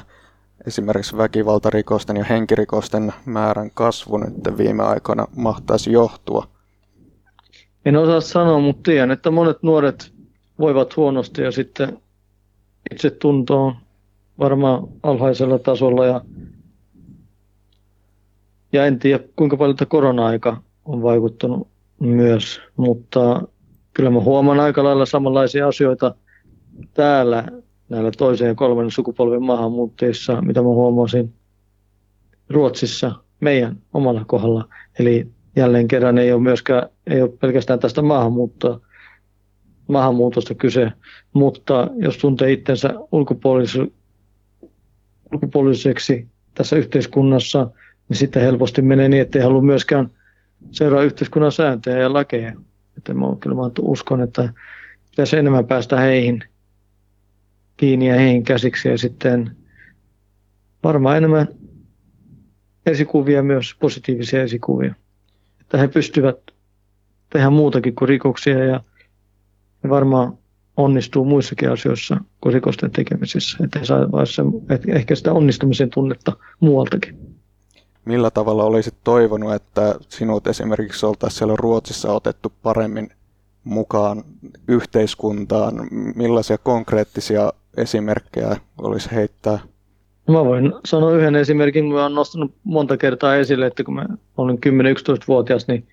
[0.67, 6.47] esimerkiksi väkivaltarikosten ja henkirikosten määrän kasvu nyt viime aikoina mahtaisi johtua?
[7.85, 10.13] En osaa sanoa, mutta tiedän, että monet nuoret
[10.59, 11.97] voivat huonosti ja sitten
[12.91, 13.75] itse tuntoon
[14.39, 16.21] varmaan alhaisella tasolla ja,
[18.73, 21.67] ja en tiedä kuinka paljon korona-aika on vaikuttanut
[21.99, 23.41] myös, mutta
[23.93, 26.15] kyllä mä huomaan aika lailla samanlaisia asioita
[26.93, 27.47] täällä
[27.91, 31.33] näillä toisen ja kolmannen sukupolven maahanmuuttajissa, mitä mä huomasin
[32.49, 34.67] Ruotsissa meidän omalla kohdalla.
[34.99, 38.79] Eli jälleen kerran ei ole myöskään ei ole pelkästään tästä maahanmuuttoa,
[39.87, 40.91] maahanmuutosta kyse,
[41.33, 43.91] mutta jos tuntee itsensä ulkopuolis-
[45.33, 47.71] ulkopuoliseksi tässä yhteiskunnassa,
[48.09, 50.09] niin sitten helposti menee niin, että ei halua myöskään
[50.71, 52.53] seuraa yhteiskunnan sääntöjä ja lakeja.
[52.97, 54.53] Että mä, kyllä mä uskon, että
[55.09, 56.43] pitäisi enemmän päästä heihin
[57.81, 59.55] kiinni ja heihin käsiksi ja sitten
[60.83, 61.47] varmaan enemmän
[62.85, 64.95] esikuvia myös, positiivisia esikuvia.
[65.61, 66.37] Että he pystyvät
[67.29, 68.81] tehdä muutakin kuin rikoksia ja
[69.83, 70.37] he varmaan
[70.77, 73.57] onnistuu muissakin asioissa kuin rikosten tekemisessä.
[73.63, 74.29] Että he saavat
[74.87, 77.19] ehkä sitä onnistumisen tunnetta muualtakin.
[78.05, 83.09] Millä tavalla olisit toivonut, että sinut esimerkiksi oltaisiin siellä Ruotsissa otettu paremmin
[83.63, 84.23] mukaan
[84.67, 85.87] yhteiskuntaan?
[86.15, 89.59] Millaisia konkreettisia esimerkkejä olisi heittää?
[90.27, 94.05] Mä voin sanoa yhden esimerkin, mä olen nostanut monta kertaa esille, että kun mä
[94.37, 95.87] olin 10-11-vuotias, niin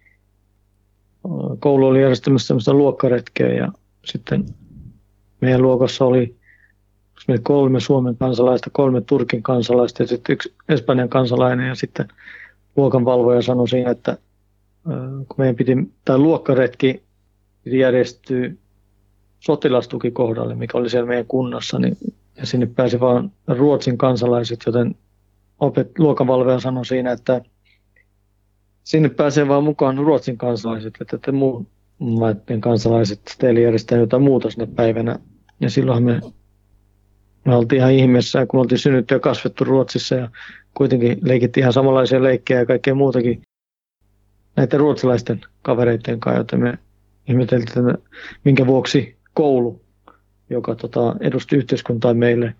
[1.58, 3.68] koulu oli järjestämässä sellaista luokkaretkeä ja
[4.04, 4.46] sitten
[5.40, 6.36] meidän luokassa oli
[7.42, 12.08] kolme Suomen kansalaista, kolme Turkin kansalaista ja sitten yksi Espanjan kansalainen ja sitten
[12.76, 14.18] luokanvalvoja sanoi siinä, että
[15.28, 17.02] kun meidän piti, tai luokkaretki
[17.64, 18.50] piti järjestyä
[19.40, 21.96] sotilastukikohdalle, mikä oli siellä meidän kunnassa, niin,
[22.36, 24.94] ja sinne pääsi vain Ruotsin kansalaiset, joten
[25.60, 27.40] opet, luokanvalvoja sanoi siinä, että
[28.84, 31.66] sinne pääsee vain mukaan Ruotsin kansalaiset, että, että muun
[31.98, 35.18] maiden kansalaiset teille järjestää jotain muuta sinne päivänä.
[35.60, 36.20] Ja silloin me,
[37.44, 40.28] me oltiin ihan ihmeessä, kun oltiin synnytty ja kasvettu Ruotsissa ja
[40.74, 43.42] kuitenkin leikittiin ihan samanlaisia leikkejä ja kaikkea muutakin
[44.56, 46.78] näiden ruotsalaisten kavereiden kanssa, joten me
[47.28, 48.02] ihmeteltiin, että
[48.44, 49.80] minkä vuoksi koulu,
[50.50, 52.54] joka tota, edusti yhteiskuntaa meille,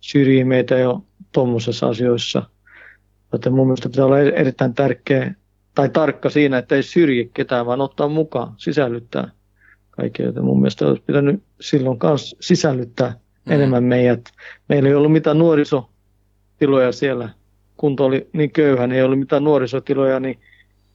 [0.00, 2.42] syrjii meitä jo tuommoisissa asioissa.
[3.32, 5.34] Joten mun mielestä pitää olla erittäin tärkeä
[5.74, 9.30] tai tarkka siinä, että ei syrji ketään, vaan ottaa mukaan, sisällyttää
[9.90, 10.26] kaikkea.
[10.26, 13.52] Joten mun mielestä olisi pitänyt silloin myös sisällyttää mm.
[13.52, 14.24] enemmän meidät.
[14.68, 17.28] Meillä ei ollut mitään nuorisotiloja siellä.
[17.76, 20.38] Kunto oli niin köyhä, niin ei ollut mitään nuorisotiloja, niin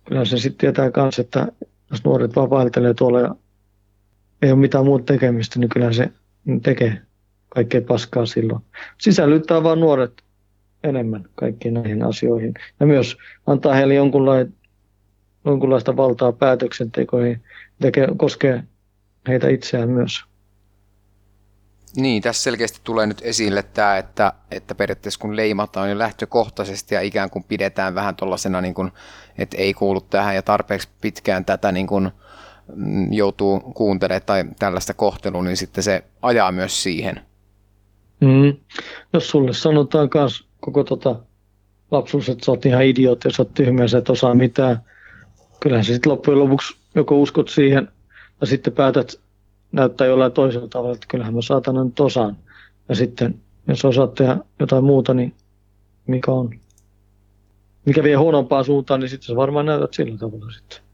[0.06, 1.48] kyllä se sitten tietää myös, että
[1.92, 3.36] jos nuoret vaan vaeltelee tuolla ja
[4.42, 6.12] ei ole mitään muuta tekemistä, niin kyllä se
[6.64, 7.02] tekee
[7.50, 8.62] kaikkea paskaa silloin.
[8.98, 10.14] Sisällyttää vaan nuoret
[10.84, 12.54] enemmän kaikkiin näihin asioihin.
[12.80, 13.94] Ja myös antaa heille
[15.46, 17.44] jonkunlaista valtaa päätöksentekoihin,
[17.84, 18.64] mikä koskee
[19.28, 20.24] heitä itseään myös.
[21.96, 27.02] Niin, tässä selkeästi tulee nyt esille tämä, että, että periaatteessa kun leimataan jo lähtökohtaisesti ja
[27.02, 28.76] ikään kuin pidetään vähän tuollaisena, niin
[29.38, 32.12] että ei kuulu tähän ja tarpeeksi pitkään tätä niin kuin,
[33.12, 37.22] joutuu kuuntelemaan tai tällaista kohtelua, niin sitten se ajaa myös siihen.
[38.22, 38.58] Mm.
[39.14, 41.16] Jos sulle sanotaan myös koko tota
[41.92, 44.82] lapsuus, että sä oot ihan idiootti ja sä oot tyhmä sä et osaa mitään,
[45.60, 47.88] kyllähän sä sitten loppujen lopuksi joko uskot siihen
[48.42, 49.20] ja sitten päätät
[49.72, 52.38] näyttää jollain toisella tavalla, että kyllähän mä saatana nyt osaan.
[52.90, 55.34] Ja sitten, jos osaat tehdä jotain muuta, niin
[56.08, 56.60] mikä on,
[57.86, 60.89] mikä vie huonompaa suuntaan, niin sitten sä varmaan näytät sillä tavalla sitten.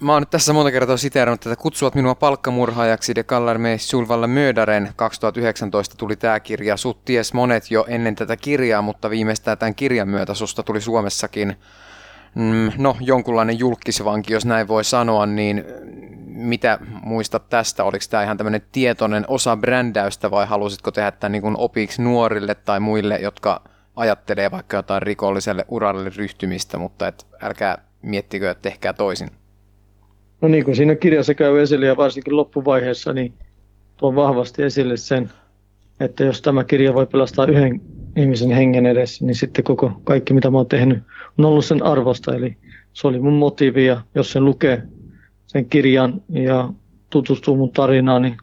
[0.00, 4.26] Mä oon nyt tässä monta kertaa siteerannut että Kutsuvat minua palkkamurhaajaksi De kallar mig Sulvalla
[4.26, 4.92] Mödaren.
[4.96, 6.76] 2019 tuli tämä kirja.
[6.76, 11.56] Sut ties monet jo ennen tätä kirjaa, mutta viimeistään tämän kirjan myötä susta tuli Suomessakin
[12.34, 15.64] mm, no, jonkunlainen julkisvanki, jos näin voi sanoa, niin
[16.26, 17.84] mitä muistat tästä?
[17.84, 22.80] Oliko tämä ihan tämmöinen tietoinen osa brändäystä vai halusitko tehdä tämän niin opiksi nuorille tai
[22.80, 23.62] muille, jotka
[23.96, 29.37] ajattelee vaikka jotain rikolliselle uralle ryhtymistä, mutta et älkää miettikö, että tehkää toisin.
[30.40, 33.34] No niin kuin siinä kirjassa käy esille ja varsinkin loppuvaiheessa, niin
[33.96, 35.30] tuon vahvasti esille sen,
[36.00, 37.80] että jos tämä kirja voi pelastaa yhden
[38.16, 41.02] ihmisen hengen edessä, niin sitten koko kaikki mitä mä oon tehnyt
[41.38, 42.34] on ollut sen arvosta.
[42.34, 42.56] Eli
[42.92, 44.82] se oli mun motiivi ja jos sen lukee
[45.46, 46.68] sen kirjan ja
[47.10, 48.36] tutustuu mun tarinaan, niin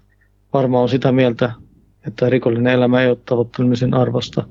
[0.53, 1.51] varmaan on sitä mieltä,
[2.07, 4.47] että rikollinen elämä ei ole tavoittelemisen arvosta.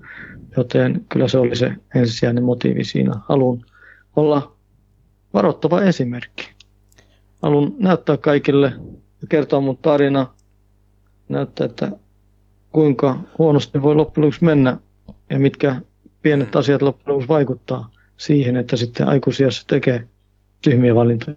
[0.57, 3.13] Joten kyllä se oli se ensisijainen motiivi siinä.
[3.29, 3.65] Haluan
[4.17, 4.57] olla
[5.35, 6.54] varoittava esimerkki.
[7.45, 8.73] Haluan näyttää kaikille
[9.21, 10.27] ja kertoa mun tarina,
[11.29, 11.93] näyttää, että
[12.73, 14.79] kuinka huonosti voi loppujen lopuksi mennä
[15.31, 15.81] ja mitkä
[16.23, 16.59] pienet mm.
[16.59, 20.09] asiat loppujen lopuksi vaikuttaa siihen, että sitten aikuisiassa tekee
[20.63, 21.37] tyhmiä valintoja.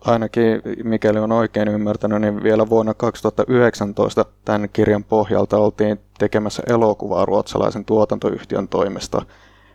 [0.00, 7.24] Ainakin, mikäli on oikein ymmärtänyt, niin vielä vuonna 2019 tämän kirjan pohjalta oltiin tekemässä elokuvaa
[7.24, 9.22] ruotsalaisen tuotantoyhtiön toimesta.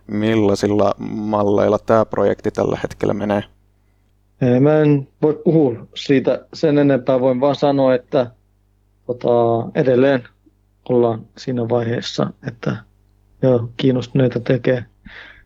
[0.08, 3.44] Millaisilla malleilla tämä projekti tällä hetkellä menee?
[4.60, 8.32] Mä en voi puhua siitä sen enempää, voin vaan sanoa, että
[9.06, 9.28] tota,
[9.76, 10.24] edelleen
[10.90, 12.78] ollaan siinä vaiheessa, että
[13.42, 14.86] jo kiinnostuneita tekee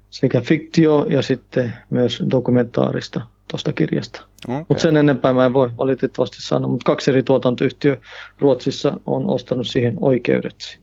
[0.09, 4.21] sekä fiktio ja sitten myös dokumentaarista tuosta kirjasta.
[4.47, 4.65] Okay.
[4.69, 7.97] Mutta sen enempää mä en voi valitettavasti sanoa, mutta kaksi eri tuotantoyhtiö
[8.39, 10.79] Ruotsissa on ostanut siihen oikeudet.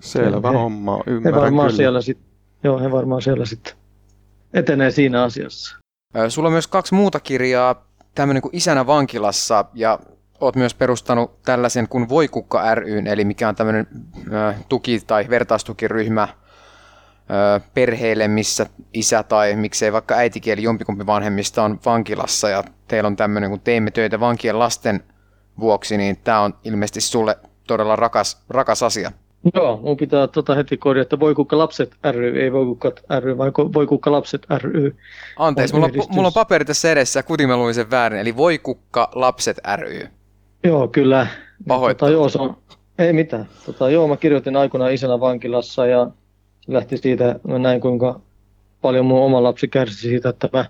[0.00, 1.76] Selvä he, homma, ymmärrän he varmaan kyllä.
[1.76, 2.18] Siellä sit,
[2.64, 3.74] joo, he varmaan siellä sitten
[4.54, 5.79] etenee siinä asiassa.
[6.28, 9.98] Sulla on myös kaksi muuta kirjaa, tämmöinen kuin Isänä vankilassa ja
[10.40, 13.86] oot myös perustanut tällaisen kuin Voikukka ryn, eli mikä on tämmöinen
[14.68, 16.28] tuki- tai vertaistukiryhmä
[17.74, 23.50] perheille, missä isä tai miksei vaikka äitikieli jompikumpi vanhemmista on vankilassa ja teillä on tämmöinen,
[23.50, 25.04] kun teemme töitä vankien lasten
[25.60, 29.12] vuoksi, niin tämä on ilmeisesti sulle todella rakas, rakas asia.
[29.54, 33.38] Joo, mun pitää tota heti korjata, että voi kukka lapset ry, ei voi kukka ry,
[33.38, 34.96] vai voi kukka lapset ry.
[35.36, 38.58] Anteeksi, mulla, on, mulla on paperi tässä edessä, kutin mä luin sen väärin, eli voi
[38.58, 40.08] kukka lapset ry.
[40.64, 41.26] Joo, kyllä.
[41.68, 42.56] Tota, joo, se on,
[42.98, 43.48] ei mitään.
[43.66, 46.10] Tota, joo, mä kirjoitin aikoinaan isänä vankilassa ja
[46.66, 48.20] lähti siitä, mä näin kuinka
[48.80, 50.64] paljon mun oma lapsi kärsi siitä, että mä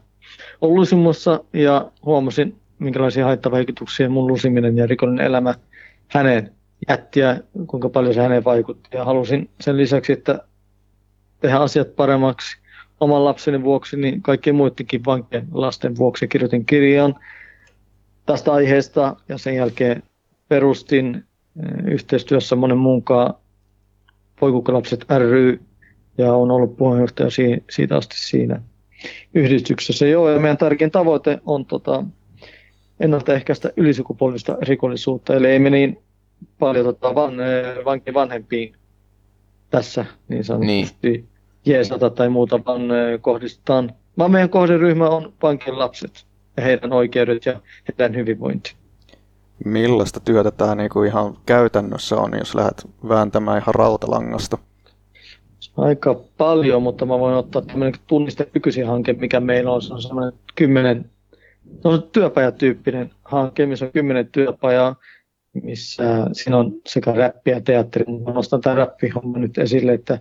[0.60, 5.54] olen lusimassa ja huomasin, minkälaisia haittavaikutuksia mun lusiminen ja rikollinen elämä
[6.08, 6.52] häneen
[6.88, 8.88] jätti ja kuinka paljon se häneen vaikutti.
[8.92, 10.42] Ja halusin sen lisäksi, että
[11.40, 12.56] tehdä asiat paremmaksi
[13.00, 16.28] oman lapseni vuoksi, niin kaikkien muidenkin vankien lasten vuoksi.
[16.28, 17.14] Kirjoitin kirjan
[18.26, 20.02] tästä aiheesta ja sen jälkeen
[20.48, 23.34] perustin eh, yhteistyössä monen muunkaan
[24.40, 25.60] Poikukkalapset ry
[26.18, 27.28] ja on ollut puheenjohtaja
[27.70, 28.62] siitä asti siinä
[29.34, 30.06] yhdistyksessä.
[30.06, 32.04] Joo, ja meidän tärkein tavoite on tota,
[33.00, 35.98] ennaltaehkäistä ylisukupuolista rikollisuutta, eli ei me niin
[36.58, 38.76] paljon tota, van, eh, vankin vanhempiin
[39.70, 41.28] tässä niin sanotusti niin.
[41.64, 46.26] jeesata tai muuta, vaan eh, kohdistetaan, vaan meidän kohderyhmä on vankin lapset
[46.56, 48.74] ja heidän oikeudet ja heidän hyvinvointi.
[49.64, 54.58] Millaista työtä tämä niinku ihan käytännössä on, jos lähdet vääntämään ihan rautalangasta?
[55.76, 58.50] Aika paljon, mutta mä voin ottaa tämmöinen tunniste
[58.86, 59.82] hanke, mikä meillä on.
[59.82, 61.10] Se on semmoinen kymmenen,
[61.82, 64.96] se on työpajatyyppinen hanke, missä on kymmenen työpajaa,
[65.52, 68.04] missä siinä on sekä räppiä ja teatteri.
[68.04, 70.18] Mä nostan tämän räppihomman nyt esille, että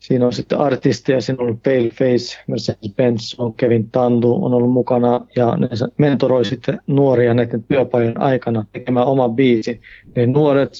[0.00, 5.26] Siinä on sitten artisteja, siinä on ollut Paleface, Mercedes-Benz, on Kevin Tandu on ollut mukana
[5.36, 5.68] ja ne
[5.98, 9.80] mentoroi sitten nuoria näiden työpajan aikana tekemään oma biisin.
[10.16, 10.72] Ne nuoret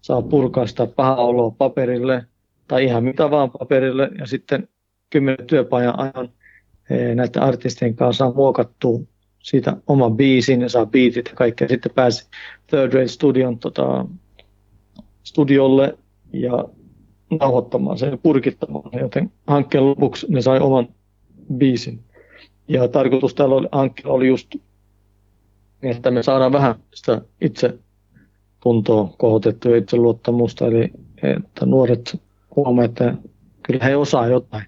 [0.00, 2.24] saa purkaa sitä pahaa oloa paperille
[2.68, 4.68] tai ihan mitä vaan paperille ja sitten
[5.10, 6.28] kymmenen työpajan ajan
[6.90, 9.00] e, näiden artistien kanssa saa muokattua
[9.42, 11.68] siitä oman biisin ja saa biitit ja kaikkea.
[11.68, 12.26] Sitten pääsi
[12.66, 14.06] Third Rate Studion tota,
[15.24, 15.98] studiolle
[16.32, 16.64] ja
[17.40, 20.88] nauhoittamaan sen ja purkittamaan sen, joten hankkeen lopuksi ne sai oman
[21.54, 22.00] biisin.
[22.68, 24.54] Ja tarkoitus tällä oli, hankkeella oli just,
[25.82, 27.78] että me saadaan vähän sitä itse
[28.62, 32.20] tuntoa kohotettua itse luottamusta, eli että nuoret
[32.56, 33.14] huomaavat, että
[33.62, 34.64] kyllä he osaa jotain.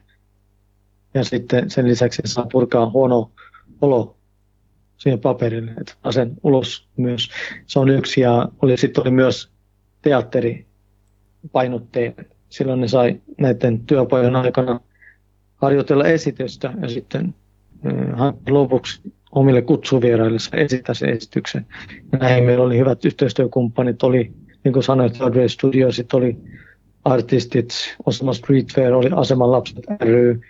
[1.15, 3.31] Ja sitten sen lisäksi saa purkaa huono
[3.83, 4.17] olo
[5.01, 7.31] siihen paperille, että sen ulos myös.
[7.67, 9.51] Se on yksi ja oli, sitten oli myös
[10.03, 10.67] teatteri
[11.53, 12.37] painotteet.
[12.49, 14.81] Silloin ne sai näiden työpajan aikana
[15.57, 17.35] harjoitella esitystä ja sitten
[18.49, 19.01] lopuksi
[19.33, 21.67] omille kutsuvieraille esittää sen esityksen.
[22.13, 24.33] Ja näin meillä oli hyvät yhteistyökumppanit, oli
[24.65, 26.37] niin kuin sanoit, Broadway Studio, sitten oli
[27.05, 27.71] artistit,
[28.07, 30.41] Osama Street Fair, oli Aseman lapset ry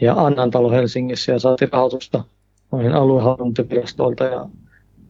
[0.00, 2.24] ja Annan talo Helsingissä ja saatiin rahoitusta
[2.72, 4.48] noihin aluehallintovirastoilta ja,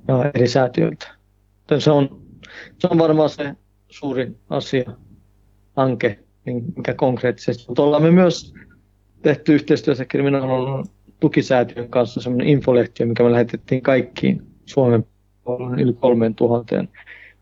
[0.08, 1.08] ja eri säätiöiltä.
[1.78, 2.20] Se on,
[2.78, 3.54] se on varmaan se
[3.88, 4.90] suuri asia,
[5.76, 6.18] hanke,
[6.76, 7.64] mikä konkreettisesti.
[7.68, 8.54] Mutta ollaan me myös
[9.22, 10.84] tehty yhteistyössä kriminaalinen
[11.20, 15.06] tukisäätiön kanssa semmoinen infolehti, mikä me lähetettiin kaikkiin Suomen
[15.78, 16.88] yli kolmeen tuhanteen,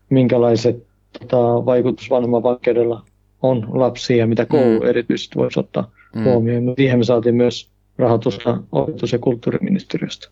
[0.09, 0.87] minkälaiset
[1.19, 3.05] tota, vaikutus vanhemman vankeudella
[3.41, 4.87] on lapsia ja mitä koulu mm.
[4.87, 6.23] erityisesti voisi ottaa mm.
[6.23, 6.73] huomioon.
[6.75, 10.27] Siihen me saatiin myös rahoitusta opetus- ja kulttuuriministeriöstä.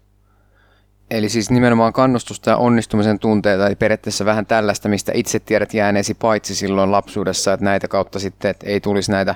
[1.12, 6.14] Eli siis nimenomaan kannustusta ja onnistumisen tunteita, eli periaatteessa vähän tällaista, mistä itse tiedät jääneesi
[6.14, 9.36] paitsi silloin lapsuudessa, että näitä kautta sitten, että ei tulisi näitä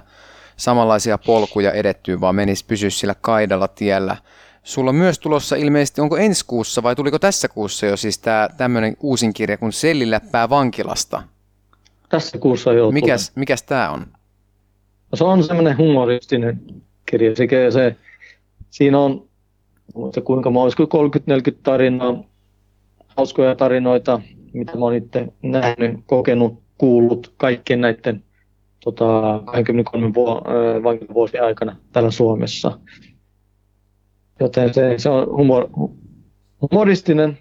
[0.58, 4.18] samanlaisia polkuja edettyä, vaan menisi pysyä sillä kaidalla tiellä.
[4.64, 8.50] Sulla on myös tulossa ilmeisesti, onko ensi kuussa vai tuliko tässä kuussa jo siis tämä
[8.58, 11.24] tämmöinen uusin kirja kuin Selliläppää vankilasta?
[12.10, 14.00] Tässä kuussa jo Mikäs, mikäs tämä on?
[15.12, 16.62] No, se on semmoinen humoristinen
[17.06, 17.36] kirja.
[17.36, 17.96] Se, se,
[18.70, 19.28] siinä on,
[20.14, 20.84] se kuinka mä olisiko
[21.52, 22.24] 30-40 tarinaa,
[23.18, 24.22] hauskoja tarinoita,
[24.54, 28.24] mitä mä oon itse nähnyt, kokenut, kuullut kaikkien näiden
[28.84, 30.42] tota, 23 vuo,
[30.84, 32.80] vankivuosien aikana täällä Suomessa.
[34.40, 35.70] Joten se, se on humor,
[36.62, 37.38] humoristinen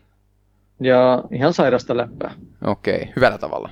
[0.81, 2.35] ja ihan sairasta läppää.
[2.67, 3.71] Okei, okay, hyvällä tavalla.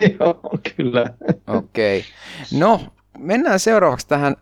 [0.20, 0.40] Joo,
[0.76, 1.06] kyllä.
[1.46, 1.98] Okei.
[1.98, 2.60] Okay.
[2.60, 2.80] No,
[3.18, 4.36] mennään seuraavaksi tähän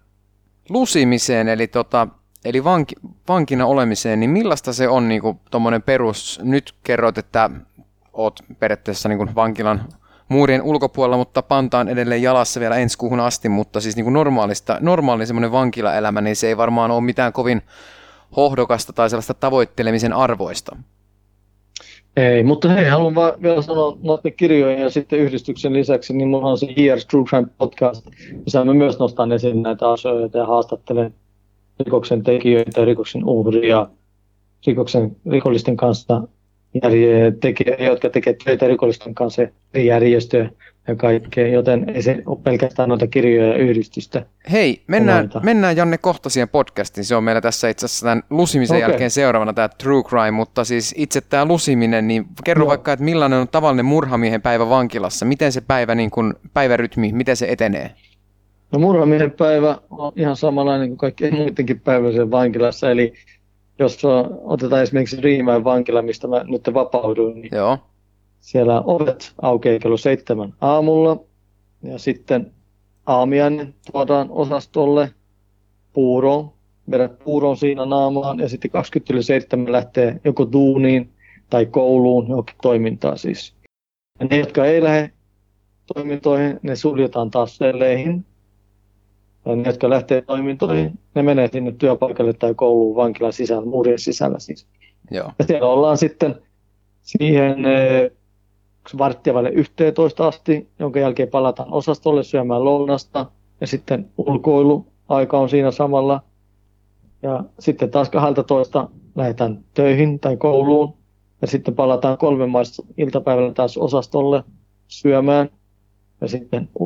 [0.69, 2.09] lusimiseen, eli, tota,
[2.45, 2.95] eli vanki,
[3.29, 7.51] vankina olemiseen, niin millaista se on niin tuommoinen perus, nyt kerroit, että
[8.13, 9.89] oot periaatteessa niin vankilan
[10.29, 14.79] muurien ulkopuolella, mutta pantaan edelleen jalassa vielä ensi kuuhun asti, mutta siis niin kuin normaalista,
[14.81, 17.63] normaali semmoinen vankilaelämä, niin se ei varmaan ole mitään kovin
[18.37, 20.77] hohdokasta tai sellaista tavoittelemisen arvoista.
[22.17, 26.49] Ei, mutta hei, haluan vaan vielä sanoa noiden kirjojen ja sitten yhdistyksen lisäksi, niin mulla
[26.49, 28.07] on se Years True Crime podcast,
[28.45, 31.15] missä mä myös nostan esiin näitä asioita ja haastattelen
[31.85, 33.89] rikoksen tekijöitä, rikoksen uhria,
[34.67, 36.23] rikoksen rikollisten kanssa
[37.41, 39.43] tekijä, jotka tekevät töitä rikollisten kanssa,
[39.75, 40.51] järjestöjä
[40.89, 44.27] ja kaikkea, joten ei se ole pelkästään noita kirjoja ja yhdistystä.
[44.53, 47.05] Hei, mennään, mennään Janne kohta siihen podcastiin.
[47.05, 48.91] Se on meillä tässä itse asiassa tämän lusimisen okay.
[48.91, 52.69] jälkeen seuraavana tämä True Crime, mutta siis itse tämä lusiminen, niin kerro Joo.
[52.69, 55.25] vaikka, että millainen on tavallinen murhamiehen päivä vankilassa?
[55.25, 57.91] Miten se päivä, niin kuin, päivärytmi, miten se etenee?
[58.73, 63.13] No murhamiehen päivä on ihan samanlainen kuin kaikki muidenkin päiväisen vankilassa, eli
[63.79, 64.03] jos
[64.45, 67.79] otetaan esimerkiksi Riimäen vankila, mistä mä nyt vapauduin, niin Joo.
[68.41, 71.25] Siellä ovet aukeaa kello seitsemän aamulla
[71.83, 72.53] ja sitten
[73.07, 75.11] aamiainen tuodaan osastolle
[75.93, 76.51] puuroon,
[76.91, 81.11] vedät puuroon siinä naamaan ja sitten 27 lähtee joko duuniin
[81.51, 83.55] tai kouluun johonkin toimintaan siis.
[84.21, 85.11] Ja ne, jotka ei lähde
[85.95, 88.27] toimintoihin, ne suljetaan taas selleihin
[89.47, 94.39] ja ne, jotka lähtee toimintoihin, ne menee sinne työpaikalle tai kouluun vankilan sisällä, muurien sisällä
[94.39, 94.67] siis.
[95.11, 95.33] Joo.
[95.39, 96.35] Ja siellä ollaan sitten
[97.03, 97.57] siihen
[98.99, 103.27] varttia 11 asti, jonka jälkeen palataan osastolle syömään lounasta
[103.61, 106.23] ja sitten ulkoilu aika on siinä samalla.
[107.23, 110.95] Ja sitten taas 12 lähdetään töihin tai kouluun
[111.41, 114.45] ja sitten palataan kolmen maista iltapäivällä taas osastolle
[114.89, 115.49] syömään
[116.21, 116.85] ja sitten ö,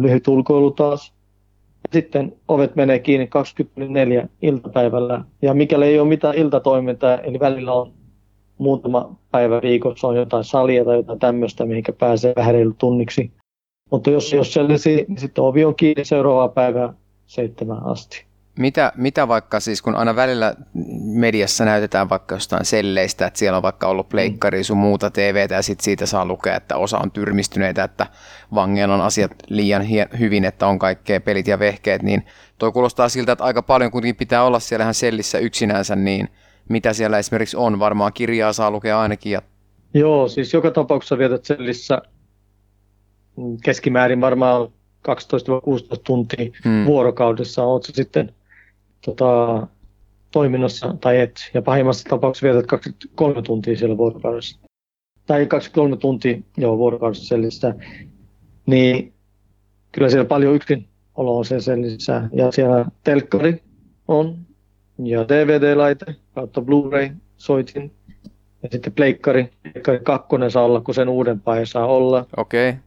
[0.00, 1.12] lyhyt ulkoilu taas
[1.92, 5.24] sitten ovet menee kiinni 24 iltapäivällä.
[5.42, 7.92] Ja mikäli ei ole mitään iltatoimintaa, eli välillä on
[8.58, 13.32] muutama päivä viikossa on jotain salia tai jotain tämmöistä, mihinkä pääsee vähän tunniksi.
[13.90, 16.94] Mutta jos, jos sellaisi, niin sitten ovi on kiinni seuraavaa päivää
[17.26, 18.24] seitsemän asti.
[18.58, 20.54] Mitä, mitä vaikka siis, kun aina välillä
[21.02, 25.62] mediassa näytetään vaikka jostain selleistä, että siellä on vaikka ollut pleikkari sun muuta TVtä ja
[25.62, 28.06] sitten siitä saa lukea, että osa on tyrmistyneitä, että
[28.54, 29.86] vangeilla on asiat liian
[30.18, 32.26] hyvin, että on kaikkea pelit ja vehkeet, niin
[32.58, 36.28] toi kuulostaa siltä, että aika paljon kuitenkin pitää olla siellä ihan sellissä yksinänsä, niin
[36.68, 37.78] mitä siellä esimerkiksi on?
[37.78, 39.32] Varmaan kirjaa saa lukea ainakin.
[39.32, 39.42] Ja...
[39.94, 42.02] Joo, siis joka tapauksessa vietät sellissä
[43.64, 44.68] keskimäärin varmaan
[45.08, 46.84] 12-16 tuntia hmm.
[46.86, 47.64] vuorokaudessa.
[47.64, 48.34] Oot sitten
[49.04, 49.66] tota,
[50.30, 51.50] toiminnassa tai et.
[51.54, 54.58] Ja pahimmassa tapauksessa vietät 23 tuntia siellä vuorokaudessa.
[55.26, 57.74] Tai 23 tuntia joo, vuorokaudessa sellissä.
[58.66, 59.12] Niin
[59.92, 62.28] kyllä siellä paljon yksin olo on se sellissä.
[62.32, 63.62] Ja siellä telkkari
[64.08, 64.38] on
[64.98, 67.92] ja DVD-laite kautta Blu-ray soitin.
[68.62, 72.26] Ja sitten pleikkari, pleikkari kakkonen saa olla, kun sen uudempaa ei saa olla.
[72.36, 72.68] Okei.
[72.68, 72.80] Okay.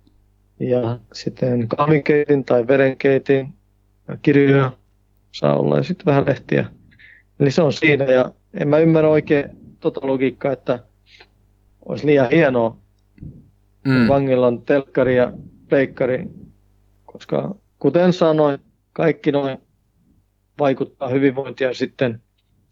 [0.59, 3.53] ja sitten kahvinkeitin tai verenkeitin,
[4.21, 4.71] kirjoja
[5.31, 6.65] saa olla ja sitten vähän lehtiä.
[7.39, 10.79] Eli se on siinä ja en mä ymmärrä oikein tota logiikkaa, että
[11.85, 12.77] olisi liian hienoa,
[13.85, 14.07] mm.
[14.07, 15.33] vangilla on telkkari ja
[15.69, 16.27] pleikkari,
[17.05, 18.59] koska kuten sanoin,
[18.93, 19.57] kaikki noin
[20.59, 22.21] vaikuttaa hyvinvointia sitten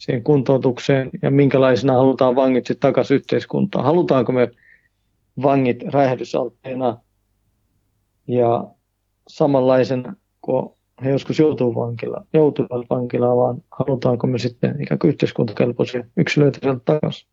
[0.04, 3.86] siihen kuntoutukseen ja minkälaisena halutaan vangit sitten takaisin yhteiskuntaan.
[3.86, 4.52] Halutaanko me
[5.44, 6.98] vangit räjähdysalteena
[8.28, 8.68] ja
[9.28, 10.70] samanlaisena kuin
[11.04, 16.82] he joskus joutuu vankila, joutuvat vankilaan, vaan halutaanko me sitten ikään kuin yhteiskuntakelpoisia yksilöitä sieltä
[16.86, 17.33] takaisin.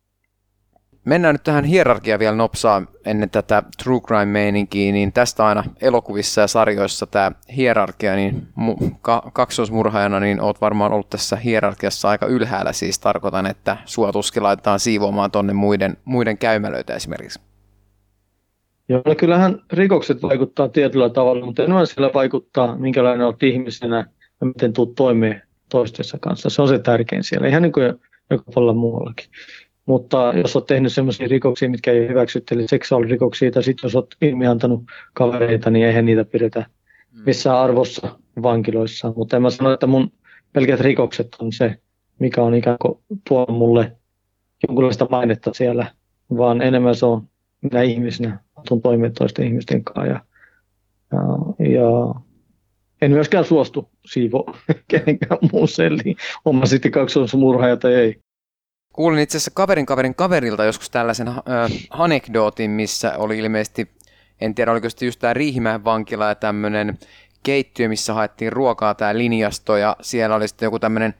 [1.05, 6.47] Mennään nyt tähän hierarkiaan vielä nopsaa ennen tätä true crime-meininkiä, niin tästä aina elokuvissa ja
[6.47, 8.47] sarjoissa tämä hierarkia, niin
[9.01, 14.43] ka- kaksoismurhaajana niin oot varmaan ollut tässä hierarkiassa aika ylhäällä, siis tarkoitan, että sua tuskin
[14.43, 17.39] laitetaan siivoamaan tonne muiden, muiden käymälöitä esimerkiksi.
[18.89, 24.05] Joo, no kyllähän rikokset vaikuttaa tietyllä tavalla, mutta enemmän siellä vaikuttaa, minkälainen olet ihmisenä
[24.41, 26.49] ja miten tulet toimeen toistensa kanssa.
[26.49, 27.93] Se on se tärkein siellä, ihan niin kuin
[28.29, 29.25] joka puolella muuallakin.
[29.85, 34.15] Mutta jos olet tehnyt sellaisia rikoksia, mitkä ei hyväksytty, eli seksuaalirikoksia, tai sitten jos olet
[34.21, 36.59] ilmiantanut kavereita, niin eihän niitä pidetä
[37.11, 37.21] mm.
[37.25, 39.13] missään arvossa vankiloissa.
[39.15, 40.11] Mutta en mä sano, että mun
[40.53, 41.75] pelkät rikokset on se,
[42.19, 43.97] mikä on ikään kuin tuo mulle
[44.67, 45.85] jonkunlaista mainetta siellä,
[46.37, 47.27] vaan enemmän se on
[47.61, 50.05] minä ihmisenä tuon toimia toisten ihmisten kanssa.
[50.05, 50.21] Ja,
[51.11, 52.21] ja, ja
[53.01, 54.55] en myöskään suostu siivo
[54.87, 56.15] kenenkään muun selliin,
[56.45, 58.21] on mä sitten kaksoismurhaaja tai ei.
[58.93, 61.37] Kuulin itse asiassa kaverin kaverin kaverilta joskus tällaisen äh,
[61.89, 63.91] anekdootin, missä oli ilmeisesti,
[64.41, 66.99] en tiedä oliko sitten just tämä Riihimäen vankila ja tämmöinen
[67.43, 71.13] keittiö, missä haettiin ruokaa tämä linjasto ja siellä oli sitten joku tämmöinen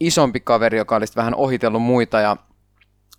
[0.00, 2.36] isompi kaveri, joka oli vähän ohitellut muita ja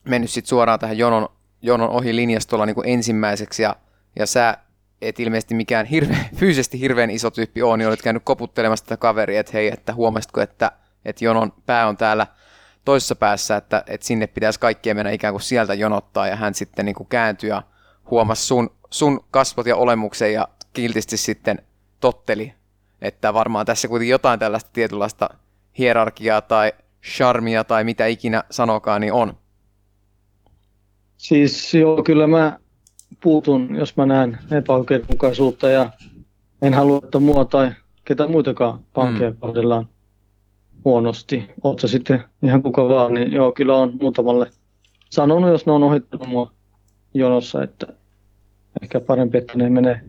[0.04, 1.30] mennyt sitten suoraan tähän jonon,
[1.62, 3.76] jonon ohi linjastolla niin kuin ensimmäiseksi ja,
[4.20, 4.58] ja sä
[5.02, 9.40] et ilmeisesti mikään hirve, fyysisesti hirveän iso tyyppi on, niin olet käynyt koputtelemassa tätä kaveria,
[9.40, 10.72] että hei, että huomasitko, että,
[11.06, 12.28] että jonon pää on täällä
[12.86, 16.86] toisessa päässä, että, että sinne pitäisi kaikkien mennä ikään kuin sieltä jonottaa, ja hän sitten
[16.86, 17.64] niin kuin kääntyi ja
[18.12, 21.62] huomasi sun, sun kasvot ja olemuksen ja kiltisti sitten
[22.00, 22.54] totteli,
[23.02, 25.30] että varmaan tässä kuitenkin jotain tällaista tietynlaista
[25.78, 26.74] hierarkiaa tai
[27.04, 29.34] charmia tai mitä ikinä sanokaan, niin on.
[31.18, 32.60] Siis joo, kyllä mä
[33.24, 35.90] puutun, jos mä näen epäoikeudenmukaisuutta ja
[36.62, 37.72] en halua, että mua tai
[38.06, 39.38] ketä muitakaan pankkeja mm.
[39.38, 39.90] kohdellaan
[40.86, 41.50] huonosti.
[41.64, 44.52] Oot sä sitten ihan kuka vaan, niin joo, kyllä on muutamalle
[45.10, 46.52] sanonut, jos ne on ohittanut mua
[47.14, 47.88] jonossa, että
[48.82, 50.02] ehkä parempi, että ne menee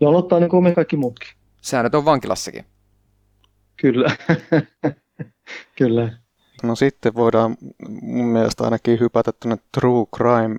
[0.00, 1.28] jonottaa niin kuin me kaikki muutkin.
[1.62, 2.64] Säännöt on vankilassakin.
[3.76, 4.16] Kyllä.
[5.78, 6.25] kyllä.
[6.62, 7.56] No sitten voidaan
[8.02, 10.56] mun mielestä ainakin hypätä tuonne true crime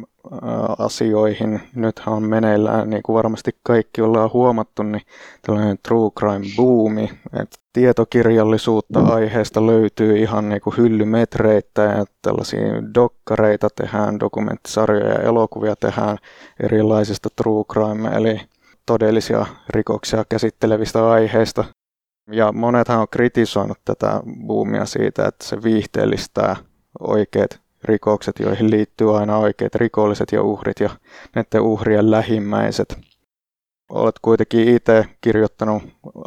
[0.79, 1.61] asioihin.
[1.75, 5.01] Nythän on meneillään, niin kuin varmasti kaikki ollaan huomattu, niin
[5.41, 7.09] tällainen true crime boomi.
[7.41, 12.59] Että tietokirjallisuutta aiheesta löytyy ihan niin kuin hyllymetreitä ja tällaisia
[12.95, 16.17] dokkareita tehdään, dokumenttisarjoja ja elokuvia tehdään
[16.63, 18.41] erilaisista true crime, eli
[18.85, 21.63] todellisia rikoksia käsittelevistä aiheista.
[22.32, 26.55] Ja monethan on kritisoinut tätä boomia siitä, että se viihteellistää
[26.99, 30.89] oikeat rikokset, joihin liittyy aina oikeat rikolliset ja uhrit ja
[31.36, 32.99] näiden uhrien lähimmäiset.
[33.89, 35.84] Olet kuitenkin itse kirjoittanut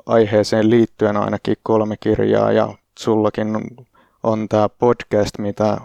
[0.07, 3.49] aiheeseen liittyen ainakin kolme kirjaa ja sullakin
[4.23, 5.79] on tämä podcast, mitä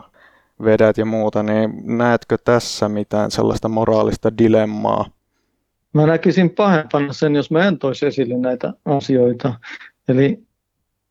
[0.64, 5.06] vedät ja muuta, niin näetkö tässä mitään sellaista moraalista dilemmaa?
[5.94, 9.54] Mä näkisin pahempana sen, jos mä en toisi esille näitä asioita.
[10.08, 10.44] Eli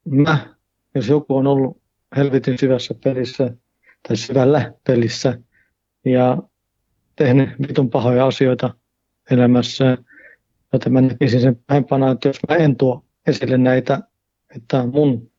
[0.05, 0.55] mä,
[0.95, 1.82] jos joku on ollut
[2.16, 3.51] helvetin syvässä pelissä
[4.09, 5.38] tai syvällä pelissä
[6.05, 6.38] ja
[7.16, 8.74] tehnyt vitun pahoja asioita
[9.30, 9.99] elämässä,
[10.72, 14.01] joten mä näkisin sen pahempana, että jos mä en tuo esille näitä,
[14.57, 15.30] että mun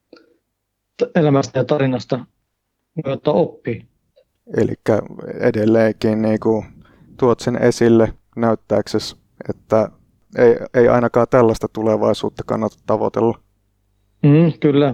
[1.16, 2.26] elämästä ja tarinasta
[2.96, 3.88] voi ottaa oppi.
[4.58, 4.74] Eli
[5.40, 6.66] edelleenkin niin kuin
[7.20, 9.16] tuot sen esille näyttääksesi,
[9.50, 9.90] että
[10.38, 13.45] ei, ei ainakaan tällaista tulevaisuutta kannata tavoitella.
[14.24, 14.94] Mm, kyllä.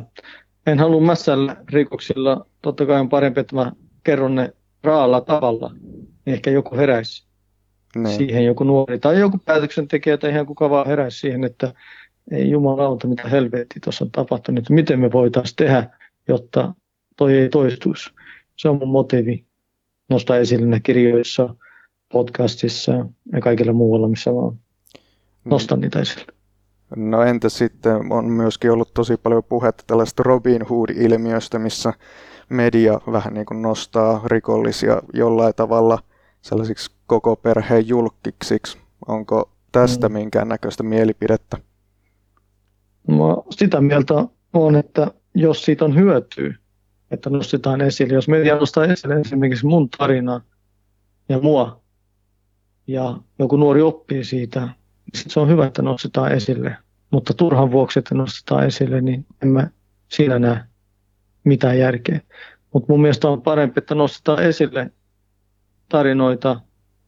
[0.67, 2.45] En halua mässällä rikoksilla.
[2.61, 3.71] Totta kai on parempi, että mä
[4.03, 4.53] kerron ne
[4.83, 5.71] raalla tavalla.
[6.25, 7.25] Niin ehkä joku heräisi
[7.95, 8.17] niin.
[8.17, 11.73] siihen, joku nuori tai joku päätöksentekijä tai ihan kuka vaan heräisi siihen, että
[12.31, 14.69] ei jumalauta, mitä helvetti tuossa on tapahtunut.
[14.69, 15.89] Miten me voitaisiin tehdä,
[16.27, 16.73] jotta
[17.17, 18.09] toi ei toistuisi.
[18.55, 19.45] Se on mun motiivi
[20.09, 21.55] nostaa esille ne kirjoissa,
[22.11, 22.91] podcastissa
[23.33, 24.59] ja kaikilla muualla, missä vaan
[25.45, 26.40] nostan niitä esille.
[26.95, 31.93] No entä sitten on myöskin ollut tosi paljon puhetta tällaista Robin Hood-ilmiöstä, missä
[32.49, 35.99] media vähän niin kuin nostaa rikollisia jollain tavalla
[36.41, 38.55] sellaisiksi koko perheen julkkiksi.
[39.07, 40.13] Onko tästä mm.
[40.13, 41.57] minkäännäköistä mielipidettä?
[43.07, 44.13] Mä sitä mieltä
[44.53, 46.55] on, että jos siitä on hyötyä,
[47.11, 48.13] että nostetaan esille.
[48.13, 50.41] Jos media nostaa esille esimerkiksi mun tarinaa
[51.29, 51.81] ja mua,
[52.87, 54.69] ja joku nuori oppii siitä,
[55.15, 56.77] se on hyvä, että nostetaan esille.
[57.11, 59.67] Mutta turhan vuoksi, että nostetaan esille, niin en mä
[60.07, 60.63] siinä näe
[61.43, 62.21] mitään järkeä.
[62.73, 64.91] Mutta mun mielestä on parempi, että nostetaan esille
[65.89, 66.61] tarinoita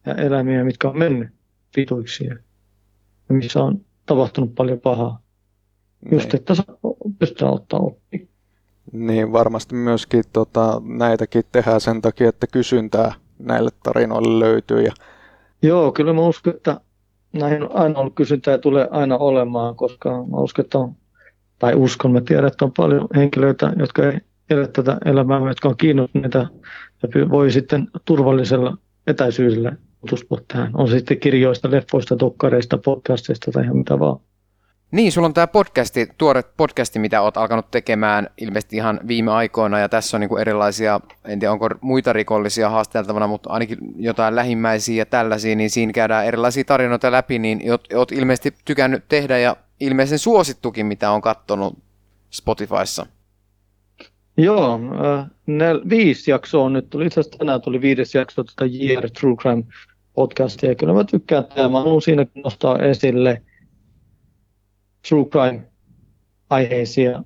[0.06, 1.28] ja elämiä, mitkä on mennyt
[1.76, 2.36] vituiksi ja
[3.28, 5.20] missä on tapahtunut paljon pahaa.
[6.12, 6.40] Just, niin.
[6.40, 6.54] että
[7.18, 8.28] pystytään ottaa oppi.
[8.92, 14.82] Niin, varmasti myöskin tota, näitäkin tehdään sen takia, että kysyntää näille tarinoille löytyy.
[14.82, 14.92] Ja...
[15.62, 16.80] Joo, kyllä mä uskon, että
[17.34, 20.94] näihin on aina ollut kysyntää tulee aina olemaan, koska mä uskon, että on,
[21.58, 24.20] tai uskon, mä tiedän, että on paljon henkilöitä, jotka ei
[24.50, 26.46] elä tätä elämää, jotka on kiinnostuneita
[27.02, 28.76] ja voi sitten turvallisella
[29.06, 30.70] etäisyydellä tutustua tähän.
[30.74, 34.20] On sitten kirjoista, leffoista, dokkareista, podcasteista tai ihan mitä vaan.
[34.94, 39.78] Niin, sulla on tämä podcasti, tuore podcasti, mitä oot alkanut tekemään ilmeisesti ihan viime aikoina,
[39.78, 44.96] ja tässä on niin erilaisia, en tiedä onko muita rikollisia haasteltavana, mutta ainakin jotain lähimmäisiä
[44.96, 47.62] ja tällaisia, niin siinä käydään erilaisia tarinoita läpi, niin
[47.94, 51.78] oot, ilmeisesti tykännyt tehdä, ja ilmeisen suosittukin, mitä on kattonut
[52.30, 53.06] Spotifyssa.
[54.36, 58.64] Joo, äh, nel, viisi jaksoa on nyt tuli, itse asiassa tänään tuli viides jakso tätä
[58.64, 59.64] Year True Crime
[60.14, 63.42] podcastia, kyllä mä tykkään tehdä, mä haluan siinä nostaa esille–
[65.08, 67.22] true crime-aiheisia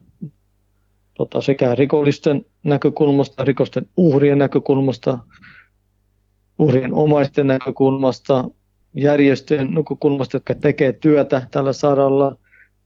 [1.14, 5.18] tota, sekä rikollisten näkökulmasta, rikosten uhrien näkökulmasta,
[6.58, 8.44] uhrien omaisten näkökulmasta,
[8.94, 12.36] järjestöjen näkökulmasta, jotka tekee työtä tällä saralla,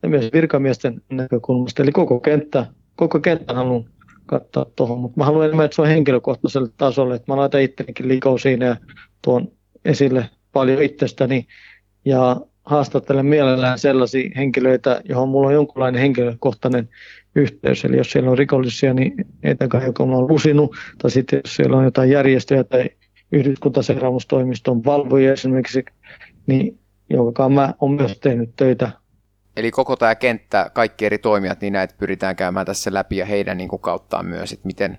[0.02, 1.82] ja myös virkamiesten näkökulmasta.
[1.82, 2.66] Eli koko kenttä,
[2.96, 3.84] koko kenttä haluan
[4.26, 8.08] katsoa tuohon, mutta mä haluan enemmän, että se on henkilökohtaiselle tasolle, että mä laitan ittenikin
[8.08, 8.76] likoon siinä ja
[9.22, 9.48] tuon
[9.84, 11.46] esille paljon itsestäni.
[12.04, 16.88] Ja haastattelen mielellään sellaisia henkilöitä, johon mulla on jonkunlainen henkilökohtainen
[17.34, 17.84] yhteys.
[17.84, 21.84] Eli jos siellä on rikollisia, niin etäkään joka on lusinut, tai sitten jos siellä on
[21.84, 22.90] jotain järjestöjä tai
[23.32, 25.84] yhdyskuntaseuraamustoimiston valvoja esimerkiksi,
[26.46, 26.78] niin
[27.10, 28.90] jonka mä olen myös tehnyt töitä.
[29.56, 33.58] Eli koko tämä kenttä, kaikki eri toimijat, niin näitä pyritään käymään tässä läpi ja heidän
[33.58, 34.98] niin kauttaan myös, että miten,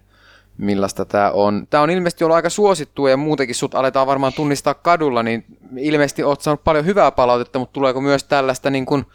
[0.58, 1.68] millaista tämä on.
[1.70, 5.45] Tämä on ilmeisesti ollut aika suosittu ja muutenkin sut aletaan varmaan tunnistaa kadulla, niin
[5.78, 9.06] ilmeisesti oot saanut paljon hyvää palautetta, mutta tuleeko myös tällaista niin kuin,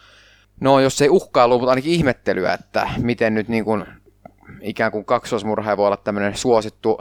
[0.61, 3.85] no jos ei uhkailu, mutta ainakin ihmettelyä, että miten nyt niin kuin,
[4.61, 7.01] ikään kuin kaksoismurhaaja voi olla tämmöinen suosittu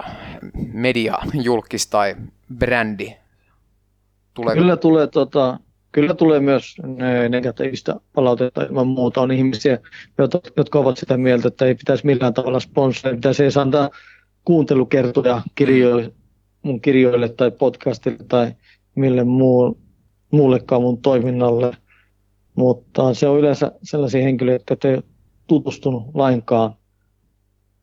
[0.74, 2.16] media, julkis tai
[2.58, 3.16] brändi.
[4.34, 4.62] Tuleeko?
[4.62, 5.60] Kyllä tulee tota,
[5.92, 6.76] Kyllä tulee myös
[7.30, 9.22] negatiivista palautetta ilman muuta.
[9.22, 9.78] On ihmisiä,
[10.58, 13.90] jotka ovat sitä mieltä, että ei pitäisi millään tavalla sponsoroida, pitäisi edes antaa
[14.48, 16.14] kuuntelukertoja kirjoille,
[16.62, 18.52] mun kirjoille tai podcastille tai
[18.96, 19.78] mille muu,
[20.32, 21.72] muullekaan mun toiminnalle.
[22.56, 25.02] Mutta se on yleensä sellaisia henkilöitä, jotka ei
[25.48, 26.76] tutustunut lainkaan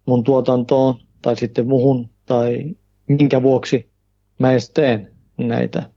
[0.06, 2.76] mun tuotantoon tai sitten muhun tai
[3.08, 3.90] minkä vuoksi
[4.38, 5.90] mä edes teen näitä.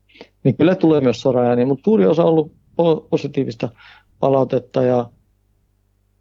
[0.43, 2.51] Niin kyllä tulee myös soraääni, mutta suuri osa on ollut
[3.09, 3.69] positiivista
[4.19, 5.09] palautetta ja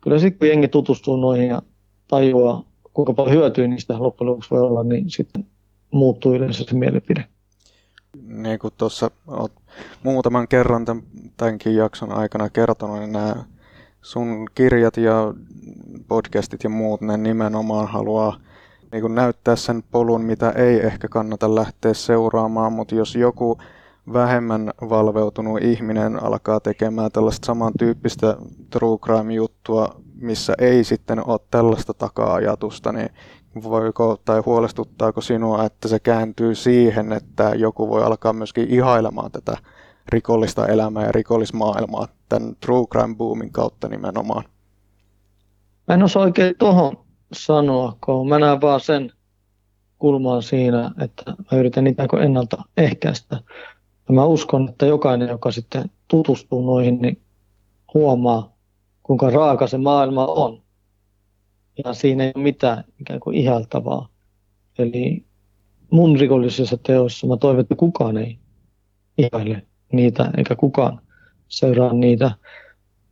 [0.00, 1.62] kyllä sitten kun jengi tutustuu noihin ja
[2.08, 2.64] tajuaa
[2.96, 5.46] kuinka paljon hyötyä niistä loppujen lopuksi voi olla, niin sitten
[5.90, 7.24] muuttuu yleensä se mielipide.
[8.26, 9.52] Niin kuin tuossa olet
[10.02, 11.02] muutaman kerran tämän,
[11.36, 13.34] tämänkin jakson aikana kertonut, niin nämä
[14.02, 15.34] sun kirjat ja
[16.08, 18.40] podcastit ja muut, ne nimenomaan haluaa
[18.92, 23.58] niin kuin näyttää sen polun, mitä ei ehkä kannata lähteä seuraamaan, mutta jos joku
[24.12, 28.36] vähemmän valveutunut ihminen alkaa tekemään tällaista samantyyppistä
[28.70, 33.10] true crime-juttua, missä ei sitten ole tällaista taka-ajatusta, niin
[33.62, 39.56] voiko tai huolestuttaako sinua, että se kääntyy siihen, että joku voi alkaa myöskin ihailemaan tätä
[40.08, 44.44] rikollista elämää ja rikollismaailmaa tämän true crime boomin kautta nimenomaan?
[45.88, 46.96] Mä en osaa oikein tuohon
[47.32, 49.12] sanoa, kun mä näen vaan sen
[49.98, 53.40] kulmaan siinä, että mä yritän kuin ennaltaehkäistä
[54.08, 57.22] ja mä uskon, että jokainen, joka sitten tutustuu noihin, niin
[57.94, 58.56] huomaa,
[59.02, 60.62] kuinka raaka se maailma on.
[61.84, 64.08] Ja siinä ei ole mitään ikään kuin ihaltavaa.
[64.78, 65.24] Eli
[65.90, 68.38] mun rikollisissa teoissa mä toivon, että kukaan ei
[69.18, 71.00] ihaile niitä, eikä kukaan
[71.48, 72.30] seuraa niitä,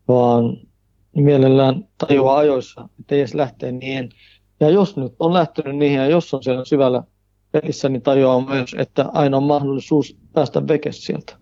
[0.08, 0.56] vaan
[1.16, 4.10] mielellään tajua ajoissa, että ei edes lähteä niihin.
[4.60, 7.02] Ja jos nyt on lähtenyt niihin ja jos on siellä syvällä
[7.54, 11.36] pelissä, niin tajuaa myös, että aina on mahdollisuus päästä veke sieltä.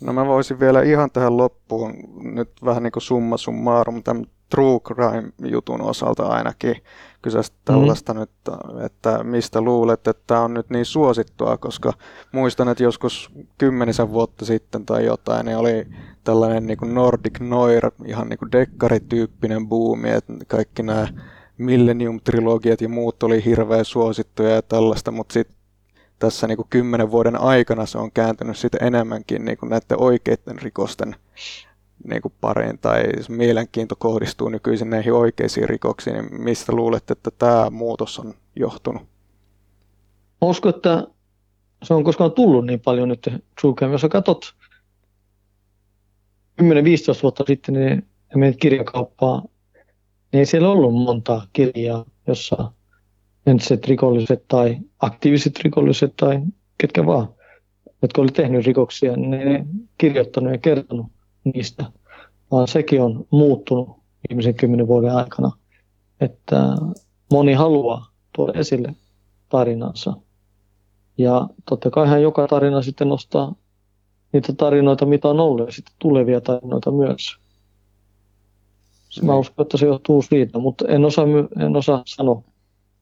[0.00, 1.94] No mä voisin vielä ihan tähän loppuun,
[2.34, 6.76] nyt vähän niin kuin summa summarum tämän true crime-jutun osalta ainakin
[7.22, 7.64] kyseistä mm.
[7.64, 8.20] tällaista mm.
[8.20, 8.30] nyt,
[8.84, 11.92] että mistä luulet, että tämä on nyt niin suosittua, koska
[12.32, 15.86] muistan, että joskus kymmenisen vuotta sitten tai jotain, niin oli
[16.24, 21.08] tällainen niin kuin Nordic Noir, ihan niin kuin dekkarityyppinen buumi, että kaikki nämä
[21.60, 25.56] Millennium-trilogiat ja muut oli hirveän suosittuja ja tällaista, mutta sitten
[26.18, 30.58] tässä niin kuin kymmenen vuoden aikana se on kääntynyt sitten enemmänkin niin kuin näiden oikeiden
[30.62, 31.16] rikosten
[32.08, 37.70] niin kuin pariin tai mielenkiinto kohdistuu nykyisin näihin oikeisiin rikoksiin, niin mistä luulet, että tämä
[37.70, 39.02] muutos on johtunut?
[40.40, 41.06] Usko, että
[41.82, 43.28] se on koskaan tullut niin paljon nyt
[43.60, 43.92] True Crime.
[43.92, 44.54] Jos katsot
[46.62, 46.64] 10-15
[47.22, 49.49] vuotta sitten, niin menet kirjakauppaa, niin
[50.32, 52.72] ei siellä ollut monta kirjaa, jossa
[53.46, 56.40] entiset rikolliset tai aktiiviset rikolliset tai
[56.78, 57.28] ketkä vaan,
[58.02, 59.66] jotka oli tehnyt rikoksia, niin ne
[59.98, 61.06] kirjoittanut ja kertonut
[61.44, 61.84] niistä,
[62.50, 63.88] vaan sekin on muuttunut
[64.28, 65.50] viimeisen kymmenen vuoden aikana,
[66.20, 66.76] että
[67.32, 68.94] moni haluaa tuoda esille
[69.48, 70.14] tarinansa.
[71.18, 73.54] Ja totta kai joka tarina sitten nostaa
[74.32, 77.39] niitä tarinoita, mitä on ollut, ja sitten tulevia tarinoita myös.
[79.22, 81.26] Mä uskon, että se johtuu siitä, mutta en osaa,
[81.58, 82.42] en osaa sanoa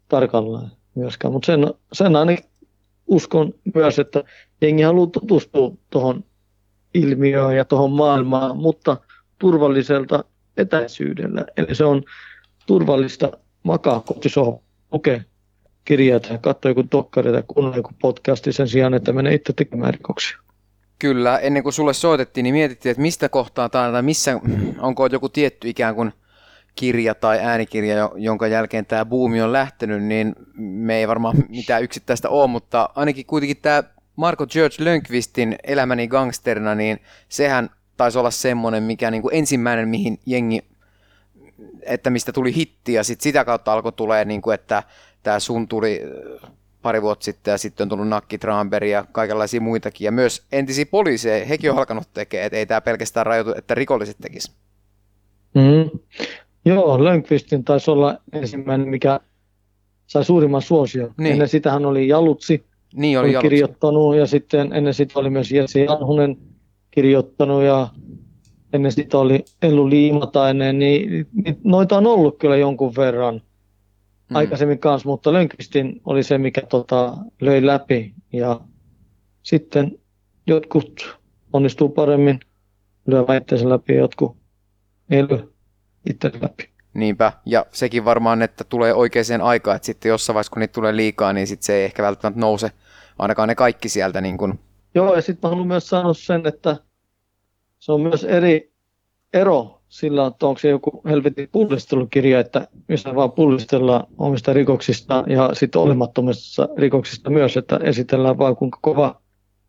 [0.09, 1.33] tarkalleen myöskään.
[1.33, 2.33] Mutta sen, sen aina
[3.07, 4.25] uskon myös, että
[4.63, 6.25] jengi haluaa tutustua tuohon
[6.95, 8.97] ilmiöön ja tuohon maailmaan, mutta
[9.39, 10.25] turvalliselta
[10.57, 11.45] etäisyydellä.
[11.57, 12.03] Eli se on
[12.67, 13.33] turvallista
[13.63, 14.59] makaa kotisohva,
[14.93, 15.21] lukea
[15.85, 19.95] kirjat ja katsoa joku dokkari tai kuunnella joku podcasti sen sijaan, että menee itse tekemään
[19.95, 20.39] rikoksia.
[20.99, 24.41] Kyllä, ennen kuin sulle soitettiin, niin mietittiin, että mistä kohtaa tai missä,
[24.79, 26.13] onko joku tietty ikään kuin
[26.75, 32.29] kirja tai äänikirja, jonka jälkeen tämä buumi on lähtenyt, niin me ei varmaan mitään yksittäistä
[32.29, 33.83] ole, mutta ainakin kuitenkin tämä
[34.17, 40.19] Marko George Lönkvistin Elämäni gangsterina, niin sehän taisi olla semmoinen, mikä niin kuin ensimmäinen, mihin
[40.27, 40.65] jengi,
[41.83, 44.83] että mistä tuli hitti, ja sitten sitä kautta alkoi tulee, niin kuin, että
[45.23, 46.01] tämä sun tuli
[46.89, 50.87] pari vuotta sitten, ja sitten on tullut Nakki Tramberg ja kaikenlaisia muitakin, ja myös entisiä
[50.87, 54.53] poliiseja, hekin on alkanut tekemään, että ei tämä pelkästään rajoitu, että rikolliset tekis.
[55.55, 55.99] Mm.
[56.65, 59.21] Joo, Lönkvistin taisi olla ensimmäinen, mikä
[60.07, 61.15] sai suurimman suosion.
[61.19, 61.33] Niin.
[61.33, 62.65] Ennen sitä hän oli Jalutsi,
[62.95, 66.37] niin oli, oli kirjoittanut ja sitten ennen sitä oli myös Jesse Janhunen
[66.91, 67.89] kirjoittanut ja
[68.73, 73.43] ennen sitä oli Ellu Liimatainen, niin, niin noita on ollut kyllä jonkun verran
[74.31, 74.37] mm.
[74.37, 78.61] aikaisemmin kanssa, mutta Lönkvistin oli se, mikä tota, löi läpi ja
[79.43, 79.99] sitten
[80.47, 81.19] jotkut
[81.53, 82.41] onnistuu paremmin
[83.07, 84.37] lyömään itseänsä läpi ja jotkut
[85.11, 85.49] ei lyö
[86.11, 86.69] itse läpi.
[86.95, 90.97] Niinpä, ja sekin varmaan, että tulee oikeaan aikaan, että sitten jossain vaiheessa, kun niitä tulee
[90.97, 92.71] liikaa, niin sitten se ei ehkä välttämättä nouse,
[93.19, 94.21] ainakaan ne kaikki sieltä.
[94.21, 94.61] Niin kuin...
[94.95, 96.77] Joo, ja sitten mä haluan myös sanoa sen, että
[97.79, 98.73] se on myös eri
[99.33, 105.51] ero sillä, että onko se joku helvetin pullistelukirja, että missä vaan pullistellaan omista rikoksista ja
[105.53, 109.21] sitten olemattomista rikoksista myös, että esitellään vaan kuinka kova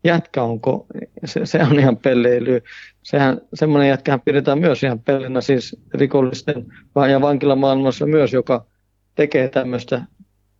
[0.04, 0.86] jätkä onko,
[1.24, 2.62] se, se on ihan pelleily.
[3.02, 6.66] Sehän, semmoinen jätkähän pidetään myös ihan pellenä siis rikollisten
[7.10, 8.66] ja vankilamaailmassa myös, joka
[9.14, 10.02] tekee tämmöistä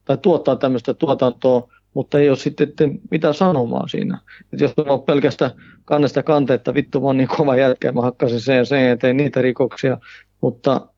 [0.05, 4.19] tai tuottaa tämmöistä tuotantoa, mutta ei ole sitten mitään sanomaa siinä.
[4.53, 5.51] Et jos on pelkästään
[5.85, 8.97] kannesta kante, että vittu mä oon niin kova jätkä, mä hakkasin sen ja sen ja
[8.97, 9.99] tein niitä rikoksia,
[10.41, 10.89] mutta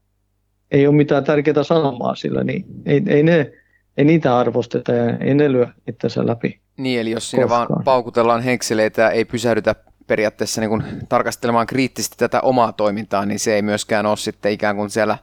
[0.70, 3.52] ei ole mitään tärkeää sanomaa sillä, niin ei, ei, ne,
[3.96, 6.60] ei niitä arvosteta ja ei ne lyö itsensä läpi.
[6.76, 7.68] Niin, eli jos siinä koskaan.
[7.68, 9.74] vaan paukutellaan henkseleitä ei pysähdytä
[10.06, 14.76] periaatteessa niin kuin tarkastelemaan kriittisesti tätä omaa toimintaa, niin se ei myöskään ole sitten ikään
[14.76, 15.18] kuin siellä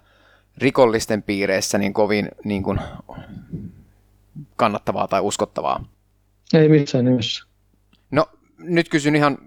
[0.57, 2.79] rikollisten piireissä niin kovin niin kuin
[4.55, 5.85] kannattavaa tai uskottavaa.
[6.53, 7.45] Ei missään nimessä.
[8.11, 8.25] No
[8.57, 9.37] nyt kysyn ihan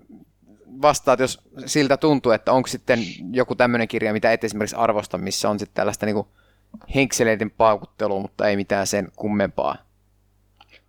[0.82, 3.00] vastaat, jos siltä tuntuu, että onko sitten
[3.32, 6.24] joku tämmöinen kirja, mitä et esimerkiksi arvosta, missä on sitten tällaista niin
[6.94, 9.76] henkseleiden paukuttelua, mutta ei mitään sen kummempaa.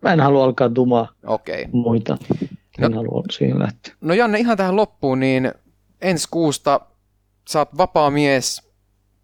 [0.01, 1.65] Mä en halua alkaa dumaa okay.
[1.71, 2.17] muita.
[2.79, 3.93] En no, halua siihen lähteä.
[4.01, 5.51] No Janne, ihan tähän loppuun, niin
[6.01, 6.79] ensi kuusta
[7.49, 8.71] sä oot vapaa mies,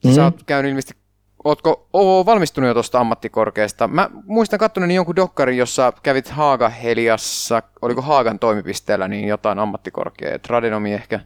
[0.04, 0.12] mm.
[0.12, 0.99] sä oot käynyt ilmeisesti
[1.44, 3.88] Ootko oo valmistunut jo tuosta ammattikorkeasta?
[3.88, 10.94] Mä muistan katsoneeni jonkun dokkarin, jossa kävit Haaga-Heliassa, oliko Haagan toimipisteellä, niin jotain ammattikorkeaa, tradenomi
[10.94, 11.20] ehkä?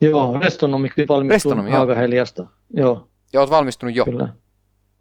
[0.00, 2.46] Joo, restonomiksi valmistuin Haaga-Heliasta.
[2.74, 3.08] Joo.
[3.32, 4.04] Ja oot valmistunut jo?
[4.04, 4.28] Kyllä.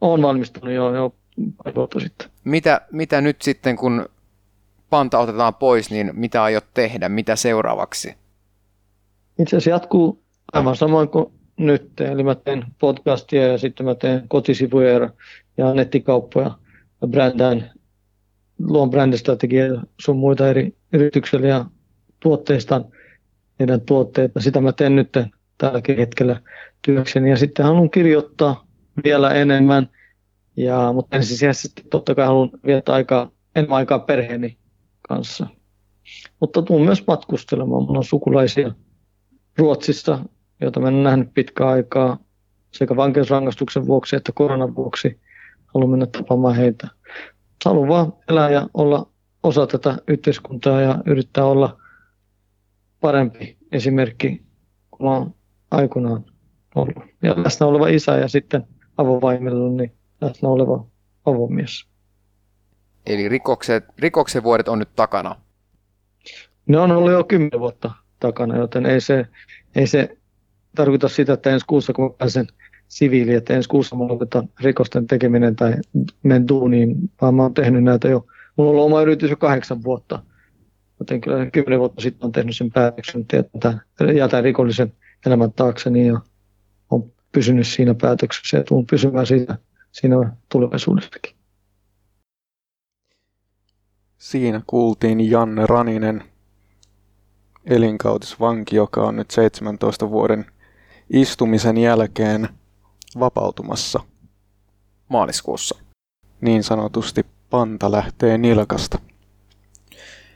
[0.01, 1.15] Oon valmistunut jo, jo
[1.63, 2.29] pari vuotta sitten.
[2.43, 4.09] Mitä, mitä nyt sitten, kun
[4.89, 7.09] panta otetaan pois, niin mitä aiot tehdä?
[7.09, 8.15] Mitä seuraavaksi?
[9.39, 11.25] Itse asiassa jatkuu aivan samoin kuin
[11.57, 12.01] nyt.
[12.01, 15.09] Eli mä teen podcastia ja sitten mä teen kotisivuja
[15.57, 16.51] ja nettikauppoja
[17.01, 17.71] ja brändään,
[18.59, 21.65] luon brändistrategiaa sun muita eri yrityksille ja
[22.19, 22.85] tuotteistan
[23.59, 24.41] heidän tuotteita.
[24.41, 25.09] Sitä mä teen nyt
[25.57, 26.41] tälläkin hetkellä
[26.81, 27.29] työkseni.
[27.29, 28.67] Ja sitten haluan kirjoittaa
[29.03, 29.89] vielä enemmän,
[30.57, 34.57] ja, mutta ensisijaisesti totta kai haluan viettää aikaa, enemmän aikaa perheeni
[35.01, 35.47] kanssa.
[36.39, 37.81] Mutta tuun myös matkustelemaan.
[37.81, 38.71] Minulla on sukulaisia
[39.57, 40.19] Ruotsissa,
[40.61, 42.17] joita mä en nähnyt pitkään aikaa
[42.71, 45.19] sekä vankeusrangaistuksen vuoksi että koronan vuoksi.
[45.73, 46.87] Haluan mennä tapaamaan heitä.
[47.65, 49.09] Haluan vaan elää ja olla
[49.43, 51.81] osa tätä yhteiskuntaa ja yrittää olla
[53.01, 54.45] parempi esimerkki
[54.91, 55.27] kuin mä
[55.71, 56.25] aikoinaan
[56.75, 57.03] ollut.
[57.21, 59.91] Ja läsnä oleva isä ja sitten avovaimella niin
[60.21, 60.85] läsnä oleva
[61.25, 61.85] avomies.
[63.05, 65.35] Eli rikokset, rikoksen vuodet on nyt takana?
[66.65, 69.27] Ne on ollut jo kymmenen vuotta takana, joten ei se,
[69.75, 70.17] ei se
[70.75, 72.47] tarkoita sitä, että ensi kuussa kun pääsen
[72.87, 75.73] siviili, että ensi kuussa mulla lopetan rikosten tekeminen tai
[76.23, 78.25] men duuniin, vaan mä oon tehnyt näitä jo.
[78.55, 80.23] Mulla on ollut oma yritys jo kahdeksan vuotta,
[80.99, 83.79] joten kyllä kymmenen vuotta sitten on tehnyt sen päätöksen, että
[84.15, 84.93] jätän rikollisen
[85.25, 86.21] elämän taakseni ja
[86.89, 89.57] on pysynyt siinä päätöksessä ja tuun pysymään siinä,
[89.91, 91.35] siinä tulevaisuudessakin.
[94.17, 96.23] Siinä kuultiin Janne Raninen,
[97.65, 100.45] elinkautisvanki, joka on nyt 17 vuoden
[101.09, 102.49] istumisen jälkeen
[103.19, 103.99] vapautumassa.
[105.09, 105.79] Maaliskuussa.
[106.41, 108.99] Niin sanotusti panta lähtee nilkasta.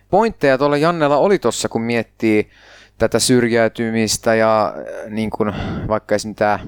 [0.10, 2.50] Pointteja tuolla Jannella oli tuossa, kun miettii
[2.98, 5.54] tätä syrjäytymistä ja äh, niin kun,
[5.88, 6.36] vaikka esim.
[6.36, 6.60] tämä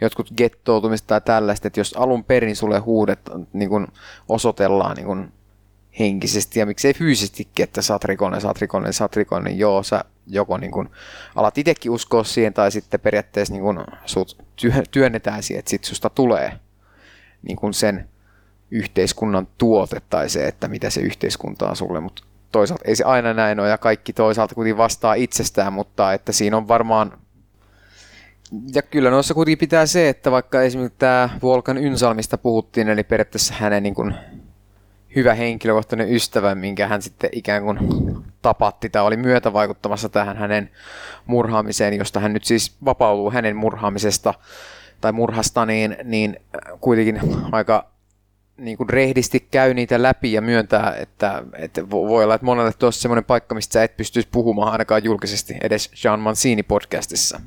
[0.00, 3.20] jotkut gettoutumista tai tällaista, että jos alun perin sulle huudet
[3.52, 3.88] niin kun
[4.28, 5.32] osoitellaan niin kun
[5.98, 9.82] henkisesti ja miksei fyysisestikin, että sä oot rikollinen, sä oot rikollinen, sä oot rikollinen, joo,
[9.82, 10.90] sä joko niin kun
[11.34, 14.42] alat itsekin uskoa siihen tai sitten periaatteessa niin kun sut
[14.90, 16.52] työnnetään siihen, että sit susta tulee
[17.42, 18.08] niin kun sen
[18.70, 22.22] yhteiskunnan tuote tai se, että mitä se yhteiskunta on sulle, mutta
[22.52, 26.56] toisaalta ei se aina näin ole ja kaikki toisaalta kuitenkin vastaa itsestään, mutta että siinä
[26.56, 27.18] on varmaan
[28.74, 33.54] ja kyllä noissa kuitenkin pitää se, että vaikka esimerkiksi tämä Volkan Ynsalmista puhuttiin, eli periaatteessa
[33.54, 34.14] hänen niin kuin
[35.16, 37.78] hyvä henkilökohtainen ystävä, minkä hän sitten ikään kuin
[38.42, 40.70] tapatti tai oli myötävaikuttamassa tähän hänen
[41.26, 44.34] murhaamiseen, josta hän nyt siis vapautuu hänen murhaamisesta
[45.00, 46.36] tai murhasta, niin, niin
[46.80, 47.20] kuitenkin
[47.52, 47.94] aika
[48.56, 53.02] niin kuin rehdisti käy niitä läpi ja myöntää, että, että voi olla, että monelle tuossa
[53.02, 57.40] semmoinen paikka, mistä sä et pystyisi puhumaan ainakaan julkisesti edes Jean Mancini podcastissa.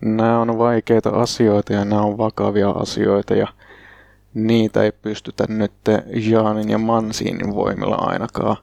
[0.00, 3.46] Nämä on vaikeita asioita ja nämä on vakavia asioita ja
[4.34, 5.72] niitä ei pystytä nyt
[6.30, 8.56] Jaanin ja Mansinin voimilla ainakaan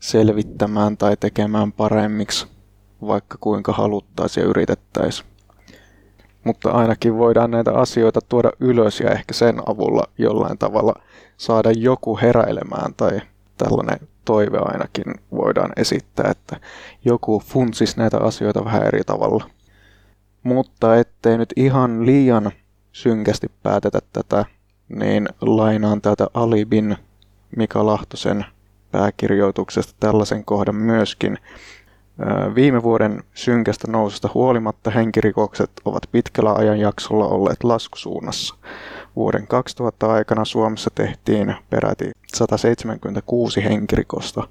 [0.00, 2.46] selvittämään tai tekemään paremmiksi,
[3.06, 5.28] vaikka kuinka haluttaisiin ja yritettäisiin.
[6.44, 10.94] Mutta ainakin voidaan näitä asioita tuoda ylös ja ehkä sen avulla jollain tavalla
[11.36, 13.20] saada joku heräilemään tai
[13.58, 16.60] tällainen toive ainakin voidaan esittää, että
[17.04, 19.44] joku funtsis näitä asioita vähän eri tavalla.
[20.42, 22.52] Mutta ettei nyt ihan liian
[22.92, 24.44] synkästi päätetä tätä
[24.92, 26.96] niin lainaan täältä Alibin
[27.56, 28.44] Mika Lahtosen
[28.90, 31.38] pääkirjoituksesta tällaisen kohdan myöskin.
[32.54, 38.54] Viime vuoden synkästä noususta huolimatta henkirikokset ovat pitkällä ajanjaksolla olleet laskusuunnassa.
[39.16, 44.48] Vuoden 2000 aikana Suomessa tehtiin peräti 176 henkirikosta.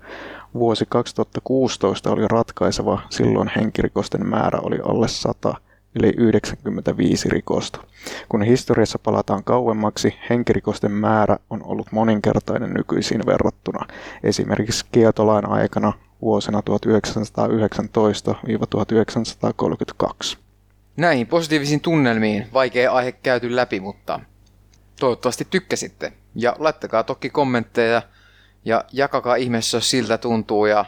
[0.54, 5.54] Vuosi 2016 oli ratkaiseva, silloin henkirikosten määrä oli alle 100
[5.96, 7.84] eli 95 rikosta.
[8.30, 13.86] Kun historiassa palataan kauemmaksi, henkirikosten määrä on ollut moninkertainen nykyisiin verrattuna.
[14.24, 16.62] Esimerkiksi kieltolain aikana vuosina
[20.34, 20.38] 1919-1932.
[20.98, 24.20] Näihin positiivisiin tunnelmiin vaikea aihe käyty läpi, mutta
[25.00, 26.14] toivottavasti tykkäsitte.
[26.36, 28.02] Ja laittakaa toki kommentteja
[28.66, 30.86] ja jakakaa ihmeessä, jos siltä tuntuu ja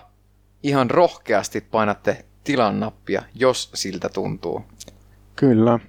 [0.63, 4.65] ihan rohkeasti painatte tilan nappia, jos siltä tuntuu.
[5.35, 5.79] Kyllä.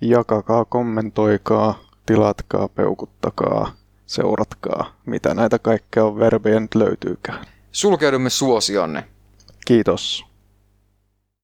[0.00, 3.72] Jakakaa, kommentoikaa, tilatkaa, peukuttakaa,
[4.06, 7.46] seuratkaa, mitä näitä kaikkea on verbejä nyt löytyykään.
[7.72, 9.04] Sulkeudumme suosionne.
[9.66, 10.27] Kiitos.